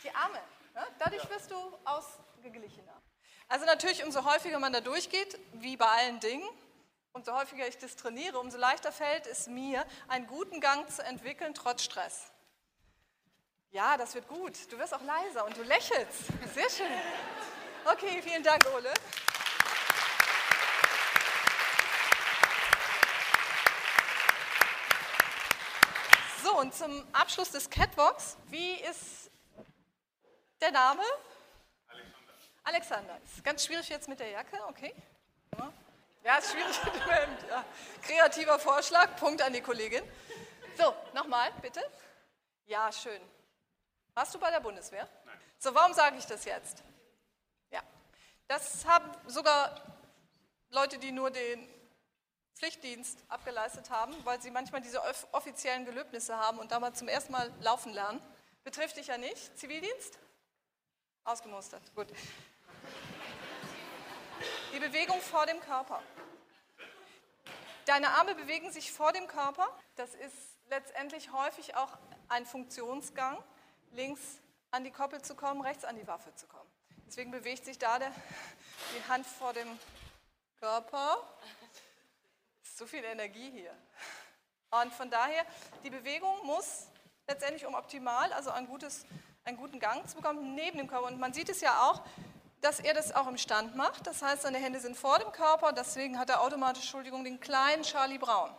Die 0.04 0.14
Arme. 0.14 0.40
Ja, 0.74 0.86
dadurch 1.00 1.28
wirst 1.28 1.50
du 1.50 1.56
ausgeglichener. 1.84 3.02
Also 3.48 3.66
natürlich, 3.66 4.04
umso 4.04 4.24
häufiger 4.24 4.60
man 4.60 4.72
da 4.72 4.80
durchgeht, 4.80 5.38
wie 5.54 5.76
bei 5.76 5.86
allen 5.86 6.20
Dingen, 6.20 6.48
Umso 7.12 7.34
häufiger 7.34 7.66
ich 7.66 7.76
das 7.76 7.96
trainiere, 7.96 8.38
umso 8.38 8.56
leichter 8.56 8.92
fällt 8.92 9.26
es 9.26 9.48
mir, 9.48 9.84
einen 10.06 10.28
guten 10.28 10.60
Gang 10.60 10.88
zu 10.88 11.02
entwickeln, 11.02 11.54
trotz 11.54 11.82
Stress. 11.82 12.30
Ja, 13.72 13.96
das 13.96 14.14
wird 14.14 14.28
gut. 14.28 14.54
Du 14.70 14.78
wirst 14.78 14.94
auch 14.94 15.02
leiser 15.02 15.44
und 15.44 15.56
du 15.56 15.62
lächelst. 15.62 16.24
Sehr 16.54 16.70
schön. 16.70 17.00
Okay, 17.84 18.22
vielen 18.22 18.42
Dank, 18.42 18.64
Ole. 18.74 18.92
So, 26.44 26.58
und 26.58 26.74
zum 26.74 27.06
Abschluss 27.12 27.50
des 27.50 27.68
Catwalks, 27.68 28.36
wie 28.46 28.74
ist 28.74 29.30
der 30.60 30.70
Name? 30.70 31.02
Alexander. 31.88 32.18
Alexander. 32.64 33.20
Ist 33.24 33.44
ganz 33.44 33.64
schwierig 33.64 33.88
jetzt 33.88 34.08
mit 34.08 34.20
der 34.20 34.30
Jacke, 34.30 34.58
okay. 34.68 34.94
Ja. 36.22 36.36
Ist 36.36 36.50
schwierig. 36.50 36.76
Kreativer 38.02 38.58
Vorschlag, 38.58 39.16
Punkt 39.16 39.42
an 39.42 39.52
die 39.52 39.60
Kollegin. 39.60 40.02
So, 40.76 40.94
nochmal, 41.14 41.50
bitte. 41.62 41.82
Ja, 42.66 42.92
schön. 42.92 43.20
Warst 44.14 44.34
du 44.34 44.38
bei 44.38 44.50
der 44.50 44.60
Bundeswehr? 44.60 45.08
Nein. 45.24 45.40
So, 45.58 45.74
warum 45.74 45.92
sage 45.92 46.16
ich 46.18 46.26
das 46.26 46.44
jetzt? 46.44 46.82
Ja, 47.70 47.82
das 48.48 48.84
haben 48.84 49.10
sogar 49.26 49.80
Leute, 50.70 50.98
die 50.98 51.12
nur 51.12 51.30
den 51.30 51.68
Pflichtdienst 52.54 53.24
abgeleistet 53.28 53.90
haben, 53.90 54.14
weil 54.24 54.40
sie 54.42 54.50
manchmal 54.50 54.82
diese 54.82 55.02
offiziellen 55.32 55.86
Gelöbnisse 55.86 56.36
haben 56.36 56.58
und 56.58 56.70
damals 56.72 56.98
zum 56.98 57.08
ersten 57.08 57.32
Mal 57.32 57.50
laufen 57.60 57.92
lernen. 57.92 58.20
Betrifft 58.64 58.98
dich 58.98 59.06
ja 59.06 59.16
nicht. 59.16 59.58
Zivildienst? 59.58 60.18
Ausgemustert. 61.24 61.82
Gut. 61.94 62.08
Die 64.72 64.78
Bewegung 64.78 65.20
vor 65.20 65.46
dem 65.46 65.60
Körper. 65.60 66.02
Deine 67.86 68.10
Arme 68.10 68.34
bewegen 68.34 68.70
sich 68.72 68.92
vor 68.92 69.12
dem 69.12 69.26
Körper. 69.26 69.68
Das 69.96 70.14
ist 70.14 70.34
letztendlich 70.68 71.32
häufig 71.32 71.74
auch 71.76 71.98
ein 72.28 72.46
Funktionsgang, 72.46 73.42
links 73.92 74.20
an 74.70 74.84
die 74.84 74.90
Koppel 74.90 75.20
zu 75.22 75.34
kommen, 75.34 75.60
rechts 75.60 75.84
an 75.84 75.96
die 75.96 76.06
Waffe 76.06 76.34
zu 76.34 76.46
kommen. 76.46 76.70
Deswegen 77.06 77.32
bewegt 77.32 77.64
sich 77.64 77.78
da 77.78 77.98
der, 77.98 78.12
die 78.94 79.08
Hand 79.10 79.26
vor 79.26 79.52
dem 79.52 79.78
Körper. 80.60 81.16
Ist 82.62 82.78
so 82.78 82.86
viel 82.86 83.02
Energie 83.04 83.50
hier. 83.50 83.74
Und 84.70 84.94
von 84.94 85.10
daher, 85.10 85.44
die 85.82 85.90
Bewegung 85.90 86.46
muss 86.46 86.86
letztendlich, 87.26 87.66
um 87.66 87.74
optimal, 87.74 88.32
also 88.32 88.50
ein 88.50 88.68
gutes, 88.68 89.04
einen 89.44 89.56
guten 89.56 89.80
Gang 89.80 90.08
zu 90.08 90.16
bekommen, 90.16 90.54
neben 90.54 90.78
dem 90.78 90.86
Körper. 90.86 91.08
Und 91.08 91.18
man 91.18 91.32
sieht 91.32 91.48
es 91.48 91.60
ja 91.60 91.90
auch, 91.90 92.02
dass 92.60 92.80
er 92.80 92.94
das 92.94 93.14
auch 93.14 93.26
im 93.26 93.38
Stand 93.38 93.76
macht. 93.76 94.06
Das 94.06 94.22
heißt, 94.22 94.42
seine 94.42 94.58
Hände 94.58 94.80
sind 94.80 94.96
vor 94.96 95.18
dem 95.18 95.32
Körper, 95.32 95.72
deswegen 95.72 96.18
hat 96.18 96.30
er 96.30 96.42
automatisch, 96.42 96.82
Entschuldigung, 96.82 97.24
den 97.24 97.40
kleinen 97.40 97.82
Charlie 97.82 98.18
Brown. 98.18 98.50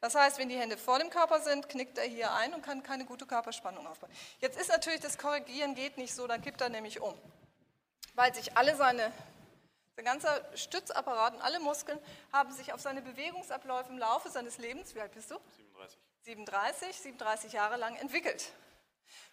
Das 0.00 0.14
heißt, 0.14 0.38
wenn 0.38 0.48
die 0.48 0.58
Hände 0.58 0.78
vor 0.78 0.98
dem 0.98 1.10
Körper 1.10 1.40
sind, 1.40 1.68
knickt 1.68 1.98
er 1.98 2.04
hier 2.04 2.32
ein 2.32 2.54
und 2.54 2.62
kann 2.62 2.82
keine 2.82 3.04
gute 3.04 3.26
Körperspannung 3.26 3.86
aufbauen. 3.86 4.10
Jetzt 4.40 4.58
ist 4.58 4.70
natürlich 4.70 5.00
das 5.00 5.18
Korrigieren 5.18 5.74
geht 5.74 5.98
nicht 5.98 6.14
so, 6.14 6.26
dann 6.26 6.40
kippt 6.40 6.60
er 6.62 6.70
nämlich 6.70 7.00
um. 7.00 7.14
Weil 8.14 8.34
sich 8.34 8.56
alle 8.56 8.74
seine, 8.76 9.12
sein 9.96 10.04
ganzer 10.04 10.40
Stützapparat 10.56 11.34
und 11.34 11.42
alle 11.42 11.60
Muskeln 11.60 11.98
haben 12.32 12.50
sich 12.52 12.72
auf 12.72 12.80
seine 12.80 13.02
Bewegungsabläufe 13.02 13.90
im 13.90 13.98
Laufe 13.98 14.30
seines 14.30 14.56
Lebens, 14.56 14.94
wie 14.94 15.00
alt 15.00 15.12
bist 15.12 15.30
du? 15.30 15.36
37. 15.66 15.98
37, 16.22 16.96
37 16.96 17.52
Jahre 17.52 17.76
lang 17.76 17.96
entwickelt. 17.96 18.52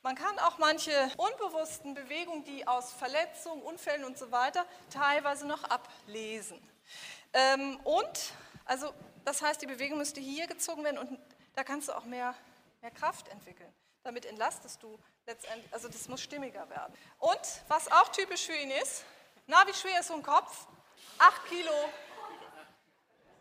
Man 0.04 0.16
kann 0.16 0.40
auch 0.40 0.58
manche 0.58 0.92
unbewussten 1.18 1.94
Bewegungen, 1.94 2.44
die 2.44 2.68
aus 2.68 2.94
Verletzungen, 2.94 3.62
Unfällen 3.62 4.06
und 4.06 4.18
so 4.18 4.32
weiter 4.32 4.66
teilweise 4.90 5.46
noch 5.46 5.64
ablesen. 5.66 6.62
Ähm, 7.34 7.80
und, 7.84 8.34
also 8.66 8.94
das 9.26 9.42
heißt, 9.42 9.62
die 9.62 9.68
Bewegung 9.68 9.98
müsste 9.98 10.22
hier 10.22 10.48
gezogen 10.48 10.84
werden 10.84 10.98
und 10.98 11.20
da 11.56 11.64
kannst 11.64 11.90
du 11.90 11.94
auch 11.94 12.06
mehr, 12.06 12.34
mehr 12.82 12.92
Kraft 12.92 13.28
entwickeln. 13.30 13.74
damit 14.04 14.26
entlastest 14.26 14.82
du 14.82 14.98
letztendlich, 15.26 15.74
also 15.74 15.90
das 15.90 16.08
muss 16.08 16.22
stimmiger 16.22 16.70
werden. 16.70 16.94
Und 17.20 17.42
was 17.68 17.92
auch 17.92 18.08
typisch 18.10 18.46
für 18.46 18.56
ihn 18.56 18.72
ist, 18.72 19.04
na, 19.48 19.68
wie 19.68 19.74
schwer 19.74 20.00
ist 20.00 20.08
so 20.08 20.14
ein 20.14 20.24
Kopf? 20.24 20.66
Acht 21.18 21.46
Kilo, 21.48 21.74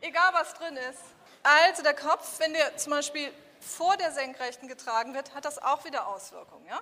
egal 0.00 0.34
was 0.34 0.54
drin 0.54 0.76
ist. 0.76 1.02
Also 1.42 1.84
der 1.84 1.94
Kopf, 1.94 2.40
wenn 2.40 2.52
der 2.52 2.76
zum 2.76 2.90
Beispiel 2.90 3.32
vor 3.66 3.96
der 3.96 4.12
Senkrechten 4.12 4.68
getragen 4.68 5.14
wird, 5.14 5.34
hat 5.34 5.44
das 5.44 5.58
auch 5.62 5.84
wieder 5.84 6.06
Auswirkungen. 6.06 6.66
Ja? 6.66 6.80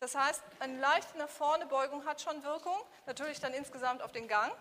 Das 0.00 0.14
heißt, 0.14 0.42
eine 0.60 0.78
leichte 0.78 1.18
nach 1.18 1.28
vorne 1.28 1.66
Beugung 1.66 2.04
hat 2.06 2.20
schon 2.20 2.42
Wirkung, 2.42 2.78
natürlich 3.06 3.40
dann 3.40 3.52
insgesamt 3.52 4.02
auf 4.02 4.12
den 4.12 4.28
Gang 4.28 4.52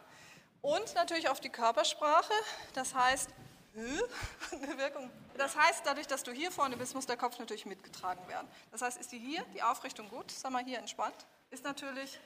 und 0.62 0.95
natürlich 0.95 1.30
auf 1.30 1.39
die 1.39 1.50
Körpersprache. 1.50 2.34
Das 2.74 2.93
heißt, 2.93 3.30
eine 3.76 4.78
Wirkung. 4.78 5.10
Das 5.38 5.56
heißt, 5.56 5.86
dadurch, 5.86 6.08
dass 6.08 6.24
du 6.24 6.32
hier 6.32 6.52
vorne 6.52 6.76
bist, 6.76 6.95
muss 6.95 7.06
der 7.06 7.17
Kopf 7.17 7.39
natürlich 7.39 7.65
mitgetragen 7.65 8.28
werden. 8.28 8.48
Das 8.72 8.82
heißt, 8.82 8.98
ist 8.98 9.12
die 9.12 9.19
hier, 9.19 9.43
die 9.54 9.63
Aufrichtung 9.63 10.10
gut, 10.10 10.32
sag 10.32 10.52
mal 10.52 10.63
hier 10.63 10.80
entspannt, 10.80 11.15
ist 11.50 11.63
natürlich 11.63 12.19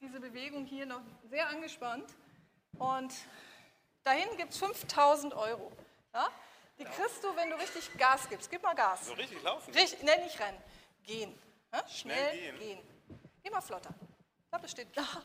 diese 0.00 0.20
Bewegung 0.20 0.64
hier 0.66 0.86
noch 0.86 1.00
sehr 1.30 1.46
angespannt. 1.48 2.08
Und 2.78 3.14
dahin 4.02 4.36
gibt 4.36 4.52
es 4.52 4.58
5000 4.58 5.34
Euro. 5.34 5.70
Ja? 6.12 6.28
Die 6.78 6.84
kriegst 6.84 7.22
du, 7.22 7.34
wenn 7.36 7.50
du 7.50 7.56
richtig 7.56 7.96
Gas 7.96 8.28
gibst. 8.28 8.50
Gib 8.50 8.62
mal 8.62 8.74
Gas. 8.74 9.06
So 9.06 9.12
richtig 9.12 9.42
laufen? 9.42 9.72
Richtig, 9.72 10.02
nee, 10.02 10.16
nicht 10.24 10.38
rennen. 10.40 10.60
Gehen. 11.02 11.38
Ja? 11.72 11.86
Schnell, 11.88 12.16
Schnell 12.16 12.52
gehen. 12.52 12.58
gehen. 12.58 13.18
Geh 13.42 13.50
mal 13.50 13.60
flotter. 13.60 13.90
Ich 14.42 14.48
glaube, 14.48 14.62
das 14.62 14.70
steht 14.70 14.96
da. 14.96 15.02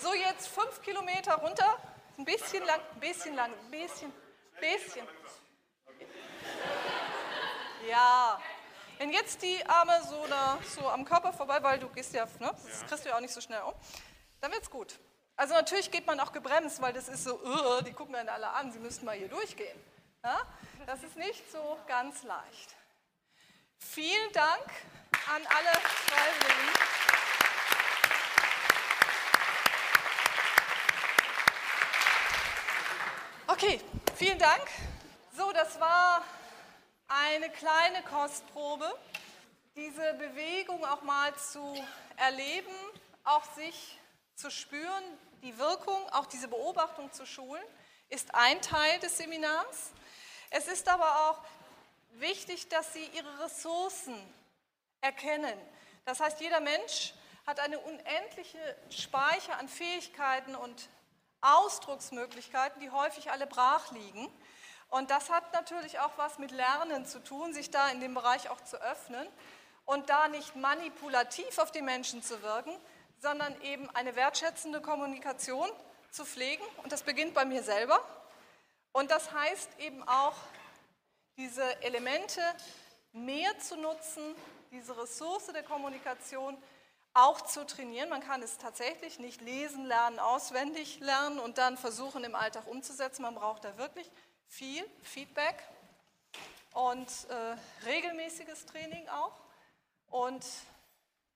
So, 0.00 0.12
jetzt 0.12 0.48
fünf 0.48 0.82
Kilometer 0.82 1.34
runter. 1.36 1.78
Ein 2.18 2.26
bisschen 2.26 2.62
lang, 2.66 2.78
ein 2.92 3.00
bisschen 3.00 3.34
lang, 3.34 3.50
ein 3.50 3.70
bisschen, 3.70 4.12
bisschen. 4.60 5.08
Ja. 7.88 8.38
Wenn 8.98 9.12
jetzt 9.12 9.40
die 9.40 9.64
Arme 9.66 10.02
so, 10.06 10.26
da, 10.26 10.58
so 10.76 10.88
am 10.88 11.06
Körper 11.06 11.32
vorbei, 11.32 11.62
weil 11.62 11.78
du 11.78 11.88
gehst 11.88 12.12
ja, 12.12 12.26
ne, 12.38 12.54
das 12.64 12.84
kriegst 12.86 13.04
du 13.06 13.08
ja 13.08 13.16
auch 13.16 13.20
nicht 13.20 13.32
so 13.32 13.40
schnell 13.40 13.62
um, 13.62 13.72
dann 14.40 14.52
wird's 14.52 14.68
gut. 14.70 14.98
Also 15.36 15.54
natürlich 15.54 15.90
geht 15.90 16.06
man 16.06 16.20
auch 16.20 16.32
gebremst, 16.32 16.80
weil 16.80 16.92
das 16.92 17.08
ist 17.08 17.24
so, 17.24 17.40
uh, 17.40 17.82
die 17.82 17.92
gucken 17.92 18.14
dann 18.14 18.28
alle 18.28 18.48
an, 18.50 18.70
sie 18.70 18.78
müssten 18.78 19.04
mal 19.04 19.16
hier 19.16 19.28
durchgehen. 19.28 19.78
Ja? 20.22 20.40
Das 20.86 21.02
ist 21.02 21.16
nicht 21.16 21.50
so 21.50 21.76
ganz 21.88 22.22
leicht. 22.22 22.76
Vielen 23.78 24.32
Dank 24.32 24.70
an 25.34 25.42
alle 25.46 25.80
Freiwilligen. 25.80 26.74
Okay, 33.46 33.80
vielen 34.16 34.38
Dank. 34.38 34.62
So, 35.36 35.52
das 35.52 35.78
war 35.80 36.22
eine 37.08 37.50
kleine 37.50 38.02
Kostprobe, 38.02 38.86
diese 39.74 40.14
Bewegung 40.14 40.84
auch 40.84 41.02
mal 41.02 41.34
zu 41.34 41.74
erleben, 42.16 42.74
auch 43.24 43.44
sich 43.54 43.98
zu 44.34 44.50
spüren, 44.50 45.04
die 45.42 45.56
Wirkung, 45.58 46.08
auch 46.10 46.26
diese 46.26 46.48
Beobachtung 46.48 47.12
zu 47.12 47.26
schulen, 47.26 47.62
ist 48.08 48.34
ein 48.34 48.60
Teil 48.62 48.98
des 49.00 49.18
Seminars. 49.18 49.92
Es 50.50 50.68
ist 50.68 50.88
aber 50.88 51.30
auch 51.30 51.38
wichtig, 52.12 52.68
dass 52.68 52.92
Sie 52.92 53.04
Ihre 53.12 53.44
Ressourcen 53.44 54.14
erkennen. 55.00 55.58
Das 56.04 56.20
heißt, 56.20 56.40
jeder 56.40 56.60
Mensch 56.60 57.14
hat 57.46 57.60
eine 57.60 57.78
unendliche 57.78 58.58
Speicher 58.90 59.58
an 59.58 59.68
Fähigkeiten 59.68 60.54
und 60.54 60.88
Ausdrucksmöglichkeiten, 61.40 62.80
die 62.80 62.90
häufig 62.90 63.30
alle 63.30 63.46
brach 63.46 63.92
liegen. 63.92 64.32
Und 64.88 65.10
das 65.10 65.28
hat 65.28 65.52
natürlich 65.52 65.98
auch 65.98 66.12
was 66.16 66.38
mit 66.38 66.52
Lernen 66.52 67.04
zu 67.04 67.22
tun, 67.22 67.52
sich 67.52 67.70
da 67.70 67.88
in 67.88 68.00
dem 68.00 68.14
Bereich 68.14 68.48
auch 68.48 68.62
zu 68.62 68.80
öffnen 68.80 69.26
und 69.84 70.08
da 70.08 70.28
nicht 70.28 70.56
manipulativ 70.56 71.58
auf 71.58 71.70
die 71.70 71.82
Menschen 71.82 72.22
zu 72.22 72.42
wirken, 72.42 72.74
sondern 73.24 73.58
eben 73.62 73.88
eine 73.96 74.16
wertschätzende 74.16 74.82
Kommunikation 74.82 75.70
zu 76.10 76.26
pflegen. 76.26 76.62
Und 76.82 76.92
das 76.92 77.02
beginnt 77.02 77.32
bei 77.32 77.46
mir 77.46 77.62
selber. 77.62 77.98
Und 78.92 79.10
das 79.10 79.32
heißt 79.32 79.70
eben 79.78 80.06
auch, 80.06 80.34
diese 81.38 81.82
Elemente 81.82 82.42
mehr 83.12 83.58
zu 83.58 83.76
nutzen, 83.76 84.36
diese 84.70 84.96
Ressource 85.00 85.46
der 85.46 85.62
Kommunikation 85.62 86.62
auch 87.14 87.40
zu 87.40 87.64
trainieren. 87.64 88.10
Man 88.10 88.20
kann 88.20 88.42
es 88.42 88.58
tatsächlich 88.58 89.18
nicht 89.18 89.40
lesen, 89.40 89.86
lernen, 89.86 90.18
auswendig 90.18 91.00
lernen 91.00 91.38
und 91.38 91.56
dann 91.56 91.78
versuchen 91.78 92.24
im 92.24 92.34
Alltag 92.34 92.66
umzusetzen. 92.66 93.22
Man 93.22 93.36
braucht 93.36 93.64
da 93.64 93.78
wirklich 93.78 94.10
viel 94.48 94.84
Feedback 95.02 95.56
und 96.74 97.08
äh, 97.08 97.86
regelmäßiges 97.86 98.66
Training 98.66 99.08
auch. 99.08 99.40
Und 100.10 100.44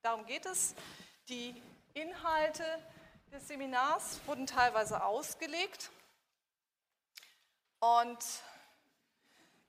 darum 0.03 0.27
geht 0.27 0.45
es. 0.45 0.75
Die 1.29 1.61
Inhalte 2.01 2.63
des 3.31 3.47
Seminars 3.47 4.21
wurden 4.25 4.47
teilweise 4.47 5.03
ausgelegt. 5.03 5.89
Und 7.79 8.17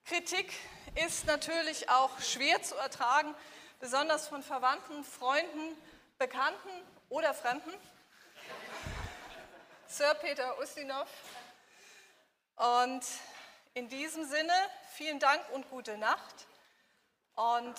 Kritik 0.05 0.53
ist 0.95 1.27
natürlich 1.27 1.89
auch 1.89 2.21
schwer 2.21 2.63
zu 2.63 2.77
ertragen, 2.77 3.35
besonders 3.81 4.29
von 4.29 4.45
Verwandten, 4.45 5.03
Freunden, 5.03 5.77
Bekannten 6.19 6.71
oder 7.09 7.35
Fremden. 7.35 7.73
Sir 9.89 10.15
Peter 10.15 10.57
Ustinov. 10.61 11.09
Und 12.55 13.05
in 13.75 13.89
diesem 13.89 14.25
Sinne, 14.25 14.55
vielen 14.93 15.19
Dank 15.19 15.43
und 15.51 15.69
gute 15.69 15.99
Nacht. 15.99 16.47
Und 17.35 17.77